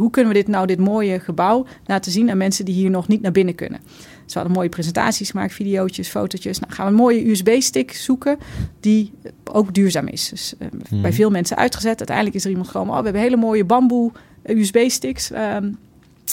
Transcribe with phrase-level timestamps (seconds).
[0.00, 3.08] hoe kunnen we dit nou, dit mooie gebouw, laten zien aan mensen die hier nog
[3.08, 3.80] niet naar binnen kunnen.
[4.26, 6.58] Ze hadden mooie presentaties gemaakt, video's, fotootjes.
[6.58, 8.38] Nou, gaan we een mooie USB-stick zoeken
[8.80, 9.12] die
[9.44, 10.28] ook duurzaam is.
[10.28, 11.98] Dus uh, bij veel mensen uitgezet.
[11.98, 14.12] Uiteindelijk is er iemand gekomen, oh, we hebben hele mooie bamboe
[14.44, 15.30] USB-sticks.
[15.30, 15.78] Um,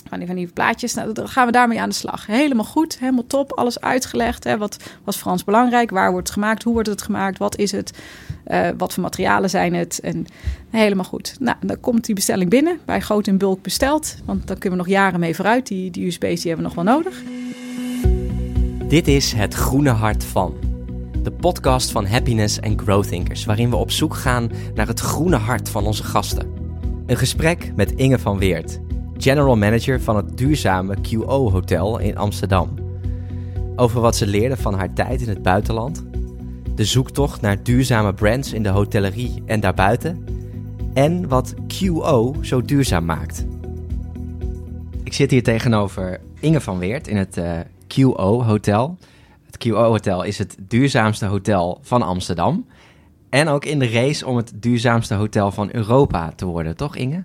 [0.09, 0.93] van die, van die plaatjes.
[0.93, 2.25] Nou, dan gaan we daarmee aan de slag.
[2.25, 3.51] Helemaal goed, helemaal top.
[3.51, 4.43] Alles uitgelegd.
[4.43, 4.57] Hè.
[4.57, 5.89] Wat was ons belangrijk?
[5.89, 6.63] Waar wordt het gemaakt?
[6.63, 7.37] Hoe wordt het gemaakt?
[7.37, 7.97] Wat is het?
[8.47, 9.99] Uh, wat voor materialen zijn het?
[9.99, 10.25] En
[10.69, 11.35] helemaal goed.
[11.39, 12.79] Nou, dan komt die bestelling binnen.
[12.85, 14.15] Bij groot in bulk besteld.
[14.25, 15.67] Want dan kunnen we nog jaren mee vooruit.
[15.67, 17.21] Die, die USB's die hebben we nog wel nodig.
[18.87, 20.55] Dit is Het Groene Hart van.
[21.23, 23.45] De podcast van Happiness en Growth Thinkers.
[23.45, 26.47] Waarin we op zoek gaan naar het groene hart van onze gasten.
[27.05, 28.79] Een gesprek met Inge van Weert
[29.17, 32.73] general manager van het duurzame QO Hotel in Amsterdam.
[33.75, 36.03] Over wat ze leerde van haar tijd in het buitenland,
[36.75, 40.25] de zoektocht naar duurzame brands in de hotellerie en daarbuiten,
[40.93, 43.45] en wat QO zo duurzaam maakt.
[45.03, 48.97] Ik zit hier tegenover Inge van Weert in het uh, QO Hotel.
[49.45, 52.65] Het QO Hotel is het duurzaamste hotel van Amsterdam.
[53.29, 57.23] En ook in de race om het duurzaamste hotel van Europa te worden, toch Inge?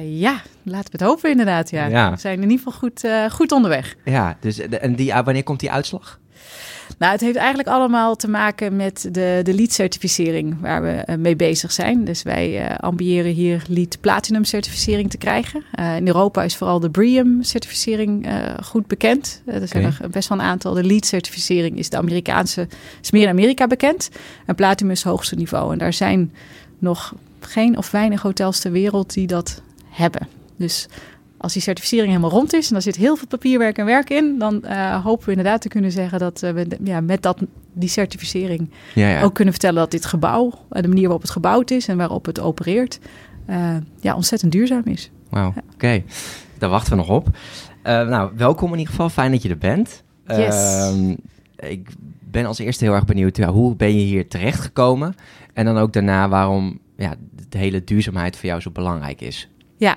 [0.00, 1.70] Uh, ja, laten we het hopen inderdaad.
[1.70, 2.10] Ja.
[2.10, 3.96] We zijn in ieder geval goed, uh, goed onderweg.
[4.04, 6.18] Ja, dus en die, wanneer komt die uitslag?
[6.98, 11.72] Nou, het heeft eigenlijk allemaal te maken met de, de LEED-certificering waar we mee bezig
[11.72, 12.04] zijn.
[12.04, 15.64] Dus wij uh, ambiëren hier LEED Platinum-certificering te krijgen.
[15.78, 18.28] Uh, in Europa is vooral de BREEAM-certificering
[18.62, 19.42] goed bekend.
[19.46, 19.98] er zijn okay.
[20.00, 20.74] er best wel een aantal.
[20.74, 22.68] De LEED-certificering is de Amerikaanse,
[23.02, 24.10] is meer in Amerika bekend.
[24.46, 25.72] En Platinum is het hoogste niveau.
[25.72, 26.32] En daar zijn
[26.78, 29.62] nog geen of weinig hotels ter wereld die dat
[30.00, 30.28] hebben.
[30.56, 30.88] Dus
[31.40, 34.38] als die certificering helemaal rond is en er zit heel veel papierwerk en werk in,
[34.38, 37.38] dan uh, hopen we inderdaad te kunnen zeggen dat uh, we ja, met dat,
[37.72, 39.22] die certificering ja, ja.
[39.22, 42.40] ook kunnen vertellen dat dit gebouw, de manier waarop het gebouwd is en waarop het
[42.40, 42.98] opereert,
[43.50, 45.10] uh, ja, ontzettend duurzaam is.
[45.28, 45.62] Wauw, oké.
[45.74, 46.04] Okay.
[46.58, 47.28] Daar wachten we nog op.
[47.82, 49.08] nou, welkom in ieder geval.
[49.08, 50.02] Fijn dat je er bent.
[50.26, 50.54] Yes.
[50.54, 51.14] Ehm,
[51.56, 51.88] ik
[52.20, 55.14] ben als eerste heel erg benieuwd, hoe ben je hier terechtgekomen?
[55.52, 57.14] En dan ook daarna waarom ja,
[57.48, 59.48] de hele duurzaamheid voor jou zo belangrijk is.
[59.80, 59.96] Ja,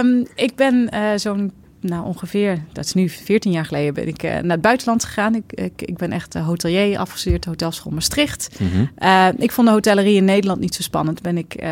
[0.00, 4.22] um, ik ben uh, zo'n, nou ongeveer, dat is nu 14 jaar geleden, ben ik
[4.22, 5.34] uh, naar het buitenland gegaan.
[5.34, 8.60] Ik, ik, ik ben echt uh, hotelier, afgestudeerd hotelschool Maastricht.
[8.60, 9.32] Mm -hmm.
[9.38, 11.22] ik vond de hotellerie in Nederland niet zo spannend.
[11.22, 11.64] Ben ik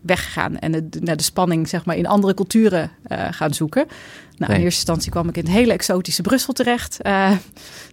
[0.00, 2.90] weggegaan en de, naar de spanning zeg maar, in andere culturen
[3.30, 3.86] gaan zoeken.
[4.38, 6.98] Nou, in eerste instantie kwam ik in het hele exotische Brussel terecht.
[7.02, 7.30] Uh,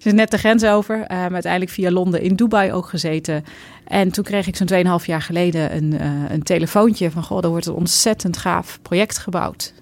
[0.03, 0.97] dus net de grens over.
[0.97, 3.43] Uh, maar uiteindelijk via Londen in Dubai ook gezeten.
[3.87, 7.23] En toen kreeg ik zo'n 2,5 jaar geleden een, uh, een telefoontje van...
[7.23, 9.73] goh, er wordt een ontzettend gaaf project gebouwd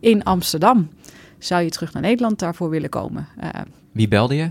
[0.00, 0.90] in Amsterdam.
[1.38, 3.28] Zou je terug naar Nederland daarvoor willen komen?
[3.92, 4.50] Wie belde je?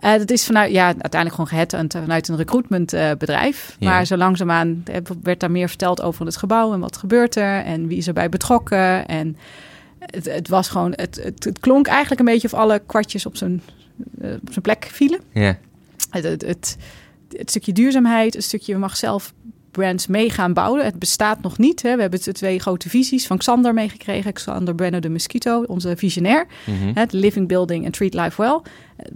[0.00, 3.68] Uh, dat is vanuit, ja, uiteindelijk gewoon gehead vanuit een recruitmentbedrijf.
[3.68, 3.90] Uh, ja.
[3.90, 4.82] Maar zo langzaamaan
[5.22, 8.28] werd daar meer verteld over het gebouw en wat gebeurt er en wie is erbij
[8.28, 9.06] betrokken.
[9.06, 9.36] En
[9.98, 13.36] het, het, was gewoon, het, het, het, klonk eigenlijk een beetje of alle kwartjes op
[13.36, 13.62] zijn,
[14.20, 15.20] uh, op zijn plek vielen.
[15.32, 15.58] Ja.
[16.10, 16.76] Het, het, het,
[17.36, 19.32] het, stukje duurzaamheid, een stukje we mag zelf
[19.70, 20.84] brands mee gaan bouwen.
[20.84, 21.82] Het bestaat nog niet.
[21.82, 21.94] Hè.
[21.94, 24.32] We hebben de twee grote visies van Xander meegekregen.
[24.32, 26.46] Xander Brenner de Mosquito, onze visionair.
[26.66, 26.90] Mm -hmm.
[26.94, 28.60] Het Living Building en Treat Life Well.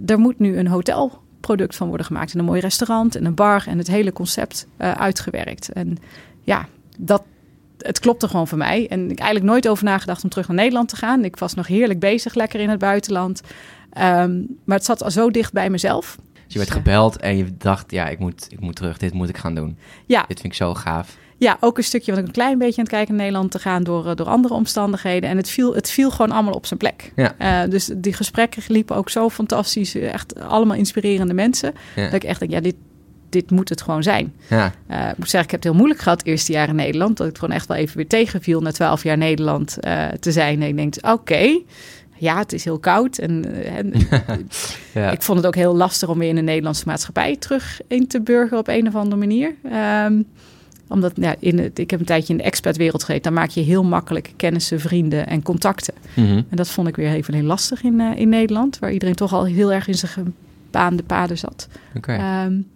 [0.05, 2.33] Er moet nu een hotelproduct van worden gemaakt.
[2.33, 5.71] En een mooi restaurant en een bar en het hele concept uh, uitgewerkt.
[5.71, 5.97] En
[6.43, 6.67] ja,
[6.97, 7.23] dat,
[7.85, 8.87] het klopte gewoon voor mij.
[8.89, 11.25] En ik eigenlijk nooit over nagedacht om terug naar Nederland te gaan.
[11.25, 13.41] Ik was nog heerlijk bezig, lekker in het buitenland.
[13.97, 16.17] Um, maar het zat al zo dicht bij mezelf.
[16.33, 19.29] Dus je werd gebeld en je dacht, ja, ik moet, ik moet terug, dit moet
[19.29, 19.77] ik gaan doen.
[20.05, 20.23] Ja.
[20.27, 21.17] Dit vind ik zo gaaf.
[21.37, 23.59] Ja, ook een stukje, wat ik een klein beetje aan het kijken naar Nederland te
[23.59, 25.29] gaan door, door andere omstandigheden.
[25.29, 27.11] En het viel, het viel gewoon allemaal op zijn plek.
[27.15, 27.63] Ja.
[27.63, 29.95] Uh, dus die gesprekken liepen ook zo fantastisch.
[29.95, 31.73] Echt allemaal inspirerende mensen.
[31.95, 32.03] Ja.
[32.03, 32.75] Dat ik echt denk, ja, dit,
[33.31, 34.33] dit moet het gewoon zijn.
[34.49, 34.73] Ja.
[34.91, 37.17] Uh, ik moet zeggen, ik heb het heel moeilijk gehad eerste jaar in Nederland.
[37.17, 40.61] Dat ik gewoon echt wel even weer tegenviel na twaalf jaar Nederland uh, te zijn.
[40.61, 41.65] En ik denk, oké, okay,
[42.17, 43.17] ja, het is heel koud.
[43.17, 43.93] En, en
[44.93, 45.11] ja.
[45.11, 48.21] ik vond het ook heel lastig om weer in de Nederlandse maatschappij terug in te
[48.21, 49.55] burgeren op een of andere manier.
[50.05, 50.25] Um,
[50.91, 53.23] omdat ja, in het, ik heb een tijdje in de expatwereld gezeten.
[53.23, 55.93] Dan maak je heel makkelijk kennissen, vrienden en contacten.
[56.13, 56.45] Mm -hmm.
[56.49, 58.79] En dat vond ik weer even heel lastig in, uh, in Nederland.
[58.79, 61.67] Waar iedereen toch al heel erg in zijn gebaande paden zat.
[61.95, 62.45] Okay.
[62.45, 62.67] Um,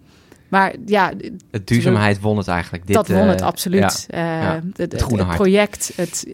[0.48, 1.12] maar ja...
[1.50, 2.86] Het duurzaamheid won het eigenlijk.
[2.86, 4.06] Dit, dat won het, absoluut.
[4.08, 6.26] Ja, uh, ja, het, het, het, project, het,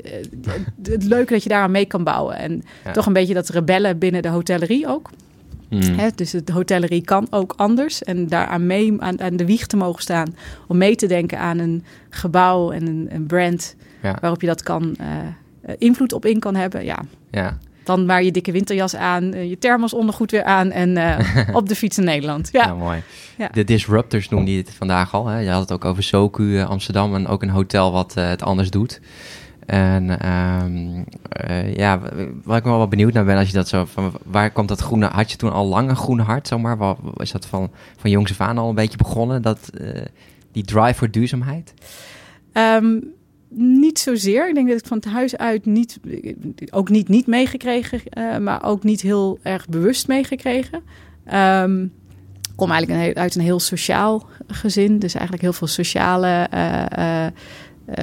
[0.82, 2.36] het, leuke dat je daaraan mee kan bouwen.
[2.36, 2.62] En
[2.92, 5.10] toch een beetje dat rebellen binnen de hotellerie ook.
[5.68, 5.80] Mm.
[5.80, 8.02] Hè, dus de hotellerie kan ook anders.
[8.02, 10.34] En daaraan mee aan, aan, de wieg te mogen staan.
[10.68, 13.76] Om mee te denken aan een gebouw en een, een brand.
[14.20, 15.06] Waarop je dat kan uh,
[15.78, 16.84] invloed op in kan hebben.
[16.84, 17.04] Ja.
[17.30, 17.58] ja.
[17.84, 21.18] Dan maar je dikke winterjas aan, je thermos ondergoed weer aan en uh,
[21.58, 22.48] op de fiets in Nederland.
[22.52, 23.02] Ja, ja mooi.
[23.36, 23.48] Ja.
[23.52, 25.26] De disruptors noemde je het vandaag al.
[25.26, 25.38] Hè?
[25.38, 28.70] Je had het ook over Soku Amsterdam en ook een hotel wat uh, het anders
[28.70, 29.00] doet.
[29.66, 32.00] En ehm, eh, ja,
[32.44, 34.80] waar ik wel wat benieuwd naar ben, als je dat zo van waar komt dat
[34.80, 35.06] groene?
[35.06, 36.76] Had je toen al lang een groene hart, zomaar?
[36.76, 39.42] Wat, is dat van, van jongs af aan al een beetje begonnen?
[39.42, 39.70] Dat,
[40.52, 41.74] die drive voor duurzaamheid?
[42.52, 43.14] Um,
[43.54, 44.48] niet zozeer.
[44.48, 45.98] Ik denk dat ik van het huis uit niet,
[46.70, 50.82] ook niet, niet meegekregen, uh, maar ook niet heel erg bewust meegekregen.
[51.34, 51.82] Um,
[52.42, 56.84] ik kom eigenlijk een, uit een heel sociaal gezin, dus eigenlijk heel veel sociale uh,
[56.98, 57.26] uh,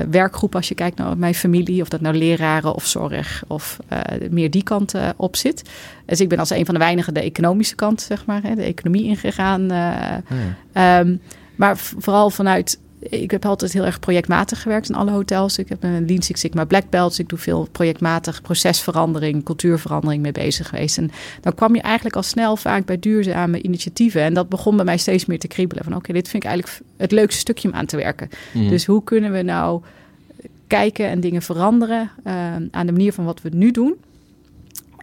[0.10, 4.30] werkgroep als je kijkt naar mijn familie, of dat nou leraren of zorg of uh,
[4.30, 5.70] meer die kant uh, op zit.
[6.06, 8.64] Dus ik ben als een van de weinigen de economische kant, zeg maar, hè, de
[8.64, 9.68] economie ingegaan.
[9.68, 11.00] Ja.
[11.00, 11.22] Um,
[11.56, 15.58] maar vooral vanuit ik heb altijd heel erg projectmatig gewerkt in alle hotels.
[15.58, 17.10] Ik heb een Lean Six Sigma Black Belt.
[17.10, 20.98] Dus ik doe veel projectmatig procesverandering, cultuurverandering mee bezig geweest.
[20.98, 21.12] En
[21.42, 24.22] dan kwam je eigenlijk al snel vaak bij duurzame initiatieven.
[24.22, 25.84] En dat begon bij mij steeds meer te kriebelen.
[25.84, 28.30] Van oké, dit vind ik eigenlijk het leukste stukje om aan te werken.
[28.54, 28.70] Mm.
[28.70, 29.82] Dus hoe kunnen we nou
[30.68, 32.34] kijken en dingen veranderen uh,
[32.72, 33.96] aan de manier van wat we nu doen.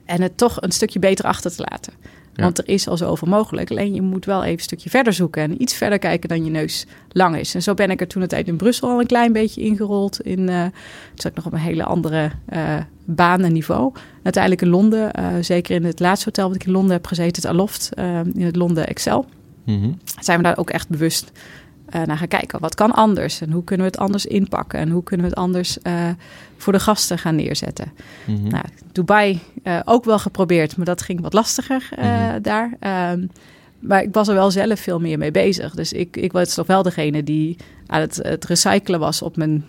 [0.04, 1.92] En het toch een stukje beter achter te laten.
[2.36, 3.70] Want er is al zoveel mogelijk.
[3.70, 6.50] Alleen je moet wel even een stukje verder zoeken en iets verder kijken dan je
[6.50, 7.54] neus lang is.
[7.54, 10.20] En zo ben ik er toen het tijd in Brussel al een klein beetje ingerold.
[10.20, 10.72] In, uh, toen
[11.14, 13.92] zat ik nog op een hele andere uh, baan en niveau.
[14.22, 17.42] Uiteindelijk in Londen, uh, zeker in het laatste hotel wat ik in Londen heb gezeten,
[17.42, 17.90] het Aloft,
[18.32, 19.26] in het Londen Excel.
[19.64, 19.98] Mm -hmm.
[20.20, 21.32] Zijn we daar ook echt bewust
[21.94, 22.60] uh, naar gaan kijken.
[22.60, 25.40] Wat kan anders en hoe kunnen we het anders inpakken en hoe kunnen we het
[25.40, 26.08] anders uh,
[26.56, 27.92] voor de gasten gaan neerzetten.
[28.24, 28.48] Mm -hmm.
[28.48, 32.42] nou, Dubai uh, ook wel geprobeerd, maar dat ging wat lastiger mm -hmm.
[32.42, 32.76] daar.
[33.12, 33.30] Um,
[33.78, 35.74] maar ik was er wel zelf veel meer mee bezig.
[35.74, 37.56] Dus ik, ik was toch wel degene die
[37.86, 39.64] aan het, het recyclen was op mijn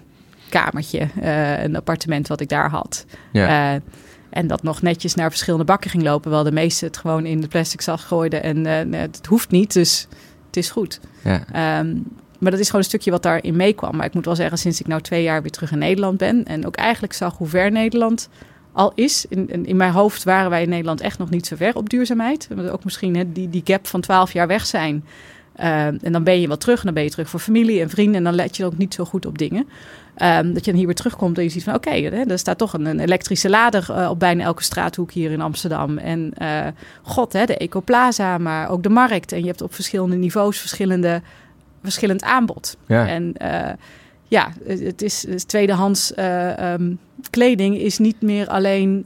[0.49, 1.07] kamertje,
[1.63, 3.05] een appartement wat ik daar had.
[3.31, 3.79] Ja.
[4.29, 6.31] En dat nog netjes naar verschillende bakken ging lopen.
[6.31, 8.43] Wel de meeste het gewoon in de plastic zag gooiden.
[8.43, 10.07] En het hoeft niet, dus
[10.57, 10.99] het is goed.
[11.23, 11.79] Ja.
[11.79, 12.03] Um,
[12.39, 13.95] maar dat is gewoon een stukje wat daarin meekwam.
[13.95, 16.45] Maar ik moet wel zeggen, sinds ik nou twee jaar weer terug in Nederland ben...
[16.45, 18.29] en ook eigenlijk zag hoe ver Nederland
[18.71, 19.25] al is.
[19.29, 22.47] In, in mijn hoofd waren wij in Nederland echt nog niet zo ver op duurzaamheid.
[22.71, 25.05] Ook misschien hè, die, die gap van twaalf jaar weg zijn...
[25.59, 27.89] Uh, en dan ben je wat terug en dan ben je terug voor familie en
[27.89, 28.15] vrienden.
[28.15, 29.67] En dan let je ook niet zo goed op dingen.
[30.21, 32.57] Um, dat je dan hier weer terugkomt en je ziet van oké, okay, er staat
[32.57, 35.97] toch een, een elektrische lader uh, op bijna elke straathoek hier in Amsterdam.
[35.97, 36.67] En uh,
[37.01, 39.31] god, hè, de Ecoplaza, maar ook de markt.
[39.31, 41.21] En je hebt op verschillende niveaus verschillende,
[41.83, 42.77] verschillend aanbod.
[42.87, 43.07] Ja.
[43.07, 43.69] En uh,
[44.23, 46.13] ja, het is, het is tweedehands
[46.59, 46.99] um,
[47.29, 49.03] kleding is niet meer alleen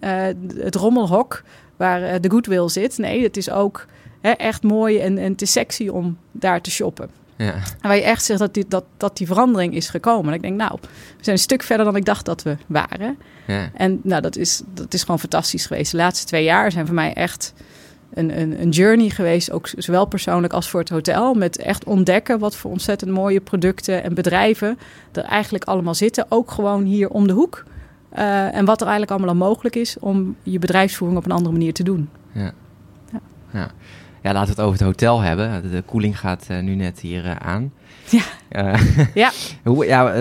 [0.55, 1.43] het rommelhok
[1.77, 2.97] waar de goodwill zit.
[2.97, 3.85] Nee, het is ook
[4.21, 7.09] hè, echt mooi en, en is sexy om daar te shoppen.
[7.35, 7.53] Ja.
[7.53, 10.27] En waar je echt zegt dat die, dat, dat die verandering is gekomen.
[10.27, 13.17] En ik denk, nou, we zijn een stuk verder dan ik dacht dat we waren.
[13.47, 13.69] Ja.
[13.73, 15.91] En nou, dat is, dat is gewoon fantastisch geweest.
[15.91, 17.53] De laatste twee jaar zijn voor mij echt
[18.13, 19.51] een, een, een journey geweest.
[19.51, 21.33] Ook zowel persoonlijk als voor het hotel.
[21.33, 24.77] Met echt ontdekken wat voor ontzettend mooie producten en bedrijven
[25.11, 26.25] er eigenlijk allemaal zitten.
[26.29, 27.63] Ook gewoon hier om de hoek.
[28.17, 31.51] Uh, en wat er eigenlijk allemaal al mogelijk is om je bedrijfsvoering op een andere
[31.51, 32.09] manier te doen.
[32.31, 32.53] Ja.
[33.11, 33.19] ja.
[33.51, 33.71] ja.
[34.21, 35.71] Ja, laten we het over het hotel hebben.
[35.71, 37.73] De koeling gaat uh, nu net hier uh, aan.
[38.09, 38.23] Ja.
[38.51, 39.31] Uh, ja.
[39.63, 40.13] Hoe, ja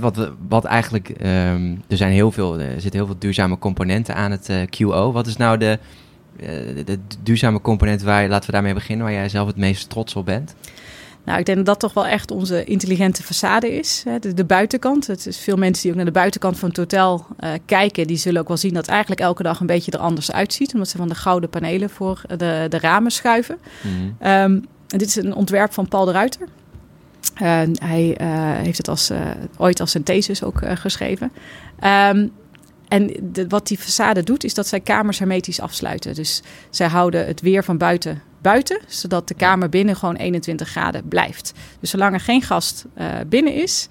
[0.00, 4.30] wat, wat eigenlijk, um, er zijn heel veel, er zitten heel veel duurzame componenten aan
[4.30, 5.12] het QO.
[5.12, 5.78] Wat is nou de,
[6.84, 10.24] de duurzame component waar, laten we daarmee beginnen, waar jij zelf het meest trots op
[10.24, 10.54] bent?
[11.26, 14.02] Nou, ik denk dat dat toch wel echt onze intelligente façade is.
[14.04, 14.18] Hè?
[14.18, 15.06] De, de, buitenkant.
[15.06, 18.16] Het is veel mensen die ook naar de buitenkant van het hotel uh, kijken, die
[18.16, 20.72] zullen ook wel zien dat eigenlijk elke dag een beetje er anders uitziet.
[20.72, 23.58] Omdat ze van de gouden panelen voor de, de ramen schuiven.
[23.82, 24.16] Mm.
[24.28, 26.48] Um, en dit is een ontwerp van Paul de Ruiter.
[27.42, 28.28] Uh, hij uh,
[28.62, 29.10] heeft het als,
[29.56, 31.32] ooit als zijn thesis ook geschreven.
[32.10, 32.32] Um,
[32.88, 36.14] en de, wat die façade doet, is dat zij kamers hermetisch afsluiten.
[36.14, 41.08] Dus zij houden het weer van buiten buiten, zodat de kamer binnen gewoon 21 graden
[41.08, 41.52] blijft.
[41.80, 43.88] Dus zolang er geen gast uh, binnen is,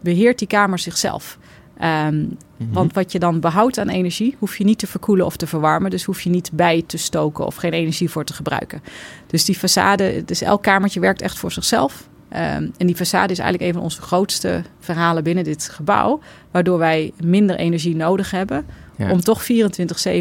[0.00, 1.38] beheert die kamer zichzelf.
[1.82, 2.72] Um, mm -hmm.
[2.72, 5.90] Want wat je dan behoudt aan energie, hoef je niet te verkoelen of te verwarmen.
[5.90, 8.82] Dus hoef je niet bij te stoken of geen energie voor te gebruiken.
[9.26, 12.08] Dus die façade, dus elk kamertje werkt echt voor zichzelf.
[12.32, 12.36] Um,
[12.76, 16.20] en die façade is eigenlijk een van onze grootste verhalen binnen dit gebouw.
[16.50, 18.66] Waardoor wij minder energie nodig hebben
[18.98, 19.10] ja.
[19.10, 19.46] om toch 24-7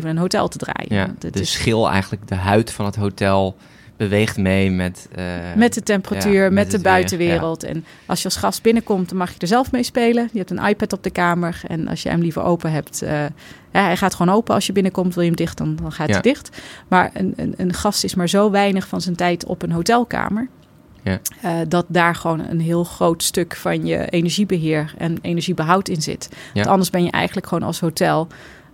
[0.03, 0.95] een hotel te draaien.
[0.95, 1.51] Ja, de is...
[1.51, 3.55] schil eigenlijk, de huid van het hotel
[3.97, 5.07] beweegt mee met...
[5.17, 7.61] Uh, met de temperatuur, ja, met, met de buitenwereld.
[7.61, 7.67] Ja.
[7.67, 10.29] En als je als gast binnenkomt, dan mag je er zelf mee spelen.
[10.31, 11.61] Je hebt een iPad op de kamer.
[11.67, 13.03] En als je hem liever open hebt...
[13.03, 13.25] Uh,
[13.71, 15.13] hij gaat gewoon open als je binnenkomt.
[15.13, 16.61] Wil je hem dicht, dan, dan gaat hij dicht.
[16.87, 20.47] Maar een, een, een gast is maar zo weinig van zijn tijd op een hotelkamer...
[21.03, 21.19] Ja.
[21.45, 26.29] Uh, dat daar gewoon een heel groot stuk van je energiebeheer en energiebehoud in zit.
[26.53, 28.27] Want anders ben je eigenlijk gewoon als hotel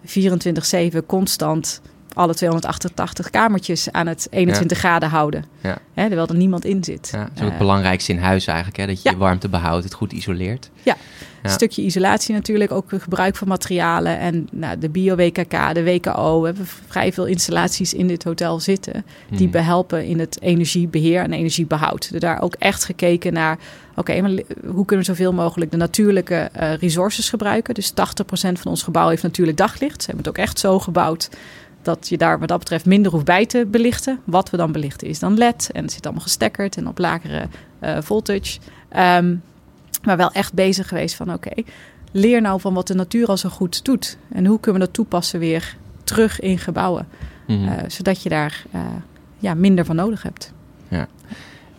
[0.05, 1.81] 24-7 constant
[2.13, 5.45] alle 288 kamertjes aan het 21 graden houden.
[5.61, 5.77] Ja.
[5.93, 7.09] Hè, terwijl er niemand in zit.
[7.11, 8.85] Ja, dat is ook het Eh, belangrijkste in huis eigenlijk, hè?
[8.87, 10.69] dat je warmte behoudt, het goed isoleert.
[10.83, 10.95] Ja,
[11.43, 16.39] een stukje isolatie natuurlijk, ook gebruik van materialen en nou, de bio-WKK, de WKO.
[16.39, 19.51] We hebben vrij veel installaties in dit hotel zitten die Mhm.
[19.51, 22.11] behelpen in het energiebeheer en energiebehoud.
[22.11, 23.57] Dus daar ook echt gekeken naar,
[23.95, 24.31] oké, maar
[24.65, 27.73] hoe kunnen we zoveel mogelijk de natuurlijke eh, resources gebruiken.
[27.73, 30.01] Dus 80% van ons gebouw heeft natuurlijk daglicht.
[30.03, 31.29] Ze hebben het ook echt zo gebouwd
[31.85, 34.19] dat je daar wat dat betreft minder hoeft bij te belichten.
[34.23, 37.47] Wat we dan belichten is dan LED en het zit allemaal gestekkerd en op lagere
[37.79, 38.59] eh, voltage.
[38.89, 39.35] Ehm,
[40.03, 41.63] maar wel echt bezig geweest van oké,
[42.11, 44.17] leer nou van wat de natuur al zo goed doet.
[44.31, 47.07] En hoe kunnen we dat toepassen weer terug in gebouwen.
[47.47, 47.67] Mhm.
[47.67, 48.81] eh, zodat je daar eh,
[49.39, 50.53] ja, minder van nodig hebt.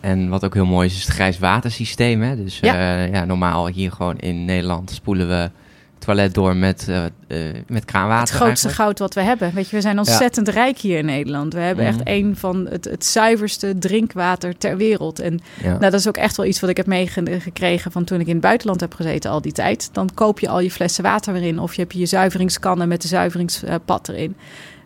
[0.01, 2.23] En wat ook heel mooi is, is het grijswatersysteem.
[2.23, 2.37] Hè?
[2.37, 2.75] Dus Ja.
[2.75, 3.05] ja.
[3.05, 5.51] ja, normaal hier gewoon in Nederland spoelen we
[5.99, 8.35] toilet door met, eh, eh, met kraanwater.
[8.35, 8.77] het grootste eigenlijk.
[8.77, 9.55] goud wat we hebben.
[9.55, 11.53] Weet je, we zijn ontzettend rijk hier in Nederland.
[11.55, 11.95] We hebben Mhm.
[11.95, 15.19] echt een van het, het zuiverste drinkwater ter wereld.
[15.19, 15.69] En Ja.
[15.69, 18.33] nou, dat is ook echt wel iets wat ik heb meegekregen van toen ik in
[18.33, 19.89] het buitenland heb gezeten al die tijd.
[19.93, 21.59] Dan koop je al je flessen water weer in.
[21.59, 24.37] Of je hebt je zuiveringskannen met de zuiveringspad erin.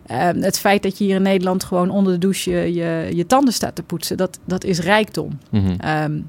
[0.05, 3.25] Ehm, het feit dat je hier in Nederland gewoon onder de douche je, je, je
[3.25, 5.39] tanden staat te poetsen, dat, dat is rijkdom.
[5.51, 5.71] Mhm.
[5.79, 6.19] Ehm,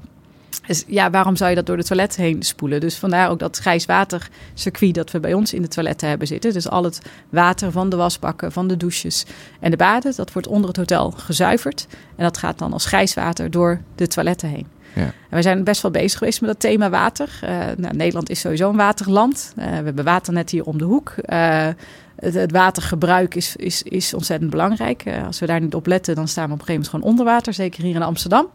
[0.67, 2.79] dus ja, waarom zou je dat door de toilet heen spoelen?
[2.79, 6.53] Dus vandaar ook dat grijswatercircuit dat we bij ons in de toiletten hebben zitten.
[6.53, 9.25] Dus al het water van de wasbakken, van de douches
[9.59, 11.87] en de baden, dat wordt onder het hotel gezuiverd.
[12.15, 14.67] En dat gaat dan als grijswater door de toiletten heen.
[14.93, 15.01] Ja.
[15.01, 17.39] En wij zijn best wel bezig geweest met dat thema water.
[17.41, 19.53] Eh, nou, Nederland is sowieso een waterland.
[19.55, 21.09] Eh, we hebben waternet hier om de hoek.
[21.09, 21.67] Eh,
[22.15, 25.03] het, het watergebruik is, is, is ontzettend belangrijk.
[25.25, 27.33] Als we daar niet op letten, dan staan we op een gegeven moment gewoon onder
[27.33, 27.53] water.
[27.53, 28.47] Zeker hier in Amsterdam.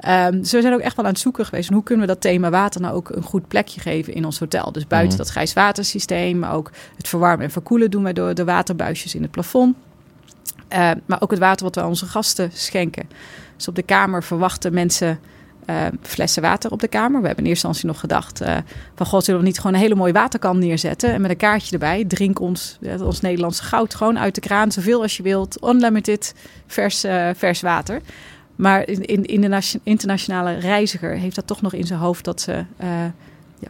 [0.00, 1.68] Ehm, dus we zijn ook echt wel aan het zoeken geweest.
[1.70, 4.72] hoe kunnen we dat thema water nou ook een goed plekje geven in ons hotel?
[4.72, 5.22] Dus buiten Mhm.
[5.22, 9.30] dat grijswatersysteem, maar ook het verwarmen en verkoelen doen wij door de waterbuisjes in het
[9.30, 9.76] plafond.
[10.68, 13.08] Eh, maar ook het water wat we aan onze gasten schenken.
[13.56, 15.18] Dus op de kamer verwachten mensen
[15.66, 17.20] eh, flessen water op de kamer.
[17.20, 18.56] We hebben in eerste instantie nog gedacht eh,
[18.94, 21.72] van god, zullen we niet gewoon een hele mooie waterkan neerzetten en met een kaartje
[21.72, 25.64] erbij, drink ons, eh, ons Nederlandse goud gewoon uit de kraan, zoveel als je wilt,
[25.64, 26.34] unlimited
[26.66, 28.00] vers, eh, vers water.
[28.56, 32.24] Maar in, in, in de nation- internationale reiziger heeft dat toch nog in zijn hoofd
[32.24, 32.88] dat ze eh,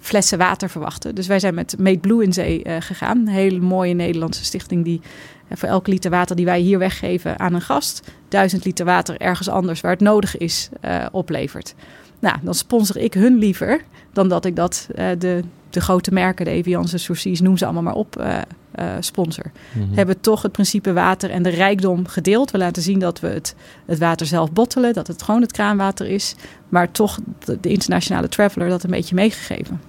[0.00, 1.14] flessen water verwachten.
[1.14, 3.18] Dus wij zijn met Made Blue in zee eh, gegaan.
[3.18, 5.00] Een hele mooie Nederlandse stichting die
[5.48, 9.16] eh, voor elke liter water die wij hier weggeven aan een gast, duizend liter water
[9.20, 10.68] ergens anders waar het nodig is,
[11.12, 11.74] oplevert.
[12.18, 16.44] Nou, dan sponsor ik hun liever dan dat ik dat eh, de, de grote merken,
[16.44, 18.38] de Evians, de Sourcies, noem ze allemaal maar op, eh,
[18.70, 19.94] eh, sponsor Mhm.
[19.94, 22.50] hebben toch het principe water en de rijkdom gedeeld.
[22.50, 23.54] We laten zien dat we het,
[23.86, 26.34] het water zelf bottelen, dat het gewoon het kraanwater is.
[26.68, 29.80] Maar toch de, de internationale traveler dat een beetje meegegeven.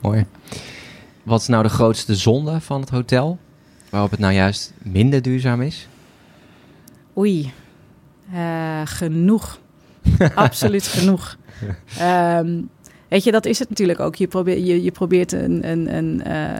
[0.00, 0.26] Mooi.
[1.22, 3.38] Wat is nou de grootste zonde van het hotel?
[3.90, 5.88] Waarop het nou juist minder duurzaam is?
[7.16, 7.52] Oei,
[8.84, 9.58] genoeg.
[10.34, 11.36] Absoluut genoeg.
[11.98, 12.60] Ehm,
[13.08, 14.14] weet je, dat is het natuurlijk ook.
[14.14, 15.68] Je probeert, je, je probeert een.
[15.70, 16.58] een, een eh,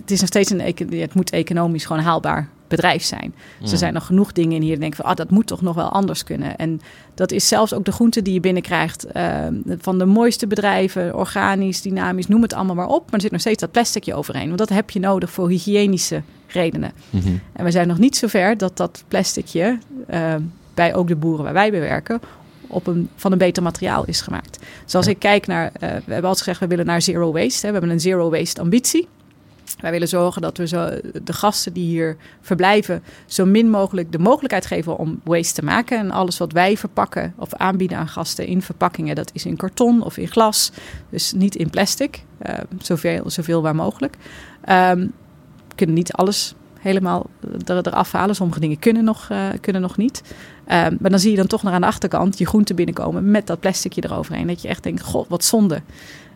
[0.00, 0.60] het is nog steeds een.
[1.00, 3.34] Het moet economisch gewoon haalbaar bedrijf zijn.
[3.34, 3.70] Dus Mhm.
[3.72, 4.70] er zijn nog genoeg dingen in hier.
[4.70, 6.56] Die denken van, ah, dat moet toch nog wel anders kunnen.
[6.56, 6.80] En
[7.14, 9.04] dat is zelfs ook de groente die je binnenkrijgt.
[9.04, 9.46] eh,
[9.78, 13.04] van de mooiste bedrijven, organisch, dynamisch, noem het allemaal maar op.
[13.04, 14.46] Maar er zit nog steeds dat plasticje overheen.
[14.46, 16.92] Want dat heb je nodig voor hygiënische redenen.
[17.10, 17.28] Mhm.
[17.52, 20.34] En we zijn nog niet zover dat dat plasticje eh,
[20.74, 22.20] bij ook de boeren waar wij bij werken
[22.68, 24.58] op een, van een beter materiaal is gemaakt.
[24.84, 27.66] Dus als ik kijk naar, eh, we hebben altijd gezegd we willen naar zero waste.
[27.66, 27.72] Hè.
[27.72, 29.08] We hebben een zero waste ambitie.
[29.80, 30.88] Wij willen zorgen dat we zo,
[31.24, 35.98] de gasten die hier verblijven zo min mogelijk de mogelijkheid geven om waste te maken.
[35.98, 40.02] En alles wat wij verpakken of aanbieden aan gasten in verpakkingen, dat is in karton
[40.02, 40.72] of in glas.
[41.10, 44.16] Dus niet in plastic, eh, zoveel, zoveel waar mogelijk.
[44.64, 45.00] Ehm,
[45.68, 46.54] we kunnen niet alles
[46.88, 47.26] helemaal
[47.66, 48.34] er, eraf halen.
[48.34, 50.22] Sommige dingen kunnen nog, eh, kunnen nog niet.
[50.66, 53.46] Ehm, maar dan zie je dan toch nog aan de achterkant je groente binnenkomen met
[53.46, 54.46] dat plasticje eroverheen.
[54.46, 55.82] Dat je echt denkt, god, wat zonde.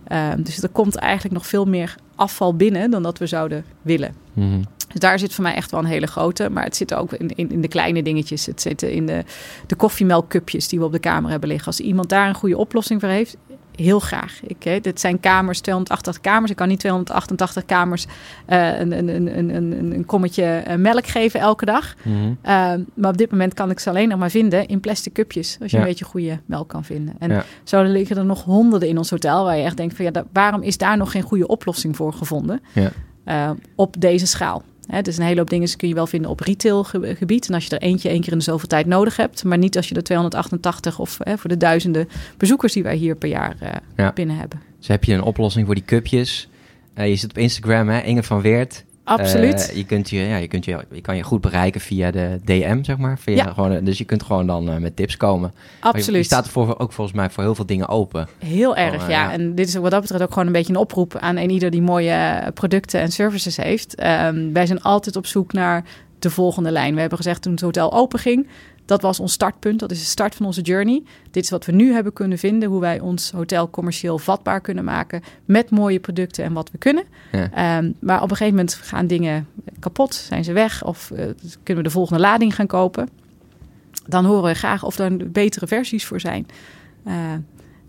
[0.05, 4.15] Ehm, dus er komt eigenlijk nog veel meer afval binnen dan dat we zouden willen.
[4.33, 4.63] Mhm.
[4.89, 6.51] Dus daar zit voor mij echt wel een hele grote.
[6.51, 8.47] Maar het zit ook in, in, in de kleine dingetjes.
[8.47, 9.25] Het zit in de,
[9.67, 11.67] de koffiemelkcupjes die we op de kamer hebben liggen.
[11.67, 13.37] Als iemand daar een goede oplossing voor heeft,
[13.76, 14.41] heel graag.
[14.47, 16.50] Ik, hè, dit zijn kamers, 288 kamers.
[16.50, 18.07] Ik kan niet 288 kamers
[18.47, 21.95] eh, een, een, een, een, een, een kommetje eh, melk geven elke dag.
[22.02, 22.17] Mhm.
[22.19, 22.35] Uh,
[22.95, 25.59] maar op dit moment kan ik ze alleen nog maar vinden in plastic cupjes.
[25.62, 25.83] Als je Ja.
[25.83, 27.14] een beetje goede melk kan vinden.
[27.19, 27.45] En Ja.
[27.64, 29.45] zo liggen er nog honderden in ons hotel.
[29.45, 32.61] Waar je echt denkt van ja, waarom is daar nog geen goede oplossing voor gevonden?
[32.73, 32.91] Ja.
[33.26, 34.62] Uh, op deze schaal.
[34.87, 37.49] Hè, dus een hele hoop dingen kun je wel vinden op retailgebied.
[37.49, 39.45] En als je er eentje één keer in de zoveel tijd nodig hebt.
[39.45, 43.29] Maar niet als je er 288 of voor de duizenden bezoekers die wij hier per
[43.29, 44.12] jaar eh, Ja.
[44.12, 44.61] binnen hebben.
[44.79, 46.49] Dus heb je een oplossing voor die cupjes.
[46.95, 48.01] Eh, je zit op Instagram, hè?
[48.01, 48.85] Inge van Weert.
[49.05, 49.69] Absoluut.
[49.71, 52.41] Uh, je, kunt je, ja, je, kunt je, je kan je goed bereiken via de
[52.45, 53.19] DM, zeg maar.
[53.19, 53.53] Via ja.
[53.53, 55.53] gewoon, dus je kunt gewoon dan uh, met tips komen.
[55.81, 56.19] Absoluut.
[56.19, 58.29] Je, staat voor, ook volgens mij voor heel veel dingen open.
[58.39, 59.09] Heel erg, uh, ja.
[59.09, 59.33] ja.
[59.33, 61.71] En dit is wat dat betreft ook gewoon een beetje een oproep aan een ieder
[61.71, 64.03] die mooie producten en services heeft.
[64.03, 65.85] Um, wij zijn altijd op zoek naar
[66.19, 66.95] de volgende lijn.
[66.95, 68.47] We hebben gezegd toen het hotel open ging,
[68.93, 69.79] dat was ons startpunt.
[69.79, 71.03] Dat is de start van onze journey.
[71.31, 72.69] Dit is wat we nu hebben kunnen vinden.
[72.69, 75.23] Hoe wij ons hotel commercieel vatbaar kunnen maken.
[75.45, 77.05] Met mooie producten en wat we kunnen.
[77.33, 77.79] Ja.
[77.79, 80.15] Um, maar op een gegeven moment gaan dingen kapot.
[80.15, 80.85] Zijn ze weg?
[80.85, 81.19] Of uh,
[81.63, 83.09] kunnen we de volgende lading gaan kopen?
[84.07, 86.47] Dan horen we graag of er betere versies voor zijn.
[87.07, 87.15] Uh,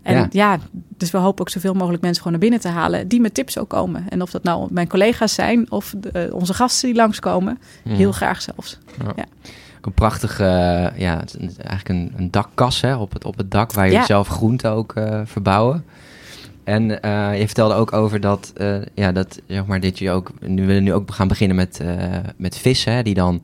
[0.02, 0.26] en ja.
[0.30, 0.58] ja.
[0.96, 3.58] dus we hopen ook zoveel mogelijk mensen gewoon naar binnen te halen die met tips
[3.58, 4.08] ook komen.
[4.08, 7.94] En of dat nou mijn collega's zijn of de, uh, onze gasten die langskomen, ja.
[7.94, 8.78] heel graag zelfs.
[9.16, 9.24] Ja.
[9.86, 13.90] Een prachtige, uh, ja, eigenlijk een, een dakkas hè, op, het, op het dak waar
[13.90, 15.84] je zelf groenten ook uh, verbouwen.
[16.64, 18.52] En uh, je vertelde ook over dat,
[18.94, 21.80] ja, dat zeg maar, dit je ook, nu willen nu ook gaan beginnen met,
[22.36, 23.42] met vissen, hè, die dan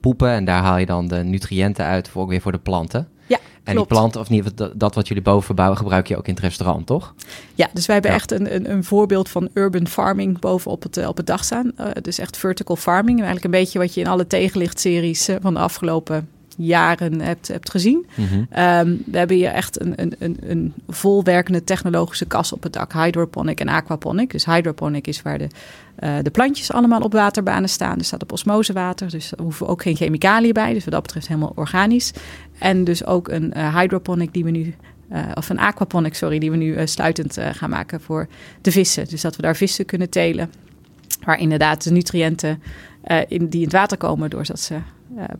[0.00, 0.30] poepen.
[0.30, 3.08] En daar haal je dan de nutriënten uit voor ook weer voor de planten.
[3.68, 6.34] En die planten, of niet, dat, dat wat jullie boven verbouwen, gebruik je ook in
[6.34, 7.14] het restaurant, toch?
[7.54, 8.16] Ja, dus wij hebben ja.
[8.16, 11.72] echt een, een, een, voorbeeld van urban farming boven op het, op het dak staan.
[11.80, 13.16] Uh, dus echt vertical farming.
[13.16, 17.70] Eigenlijk een beetje wat je in alle tegenlichtseries uh, van de afgelopen jaren hebt, hebt
[17.70, 18.06] gezien.
[18.14, 18.38] Mm -hmm.
[18.38, 22.92] um, we hebben hier echt een, een, een, een volwerkende technologische kas op het dak.
[22.92, 24.30] Hydroponic en aquaponic.
[24.30, 25.48] Dus hydroponic is waar de,
[26.00, 27.98] uh, de plantjes allemaal op waterbanen staan.
[27.98, 30.72] Er staat op osmosewater, dus er hoeven ook geen chemicaliën bij.
[30.72, 32.12] Dus wat dat betreft helemaal organisch.
[32.58, 34.74] En dus ook een uh, hydroponic die we nu...
[35.12, 38.26] Uh, of een aquaponic, sorry, die we nu sluitend gaan maken voor
[38.60, 39.08] de vissen.
[39.08, 40.52] Dus dat we daar vissen kunnen telen.
[41.24, 42.62] Waar inderdaad de nutriënten
[43.28, 44.78] in, die in het water komen doordat ze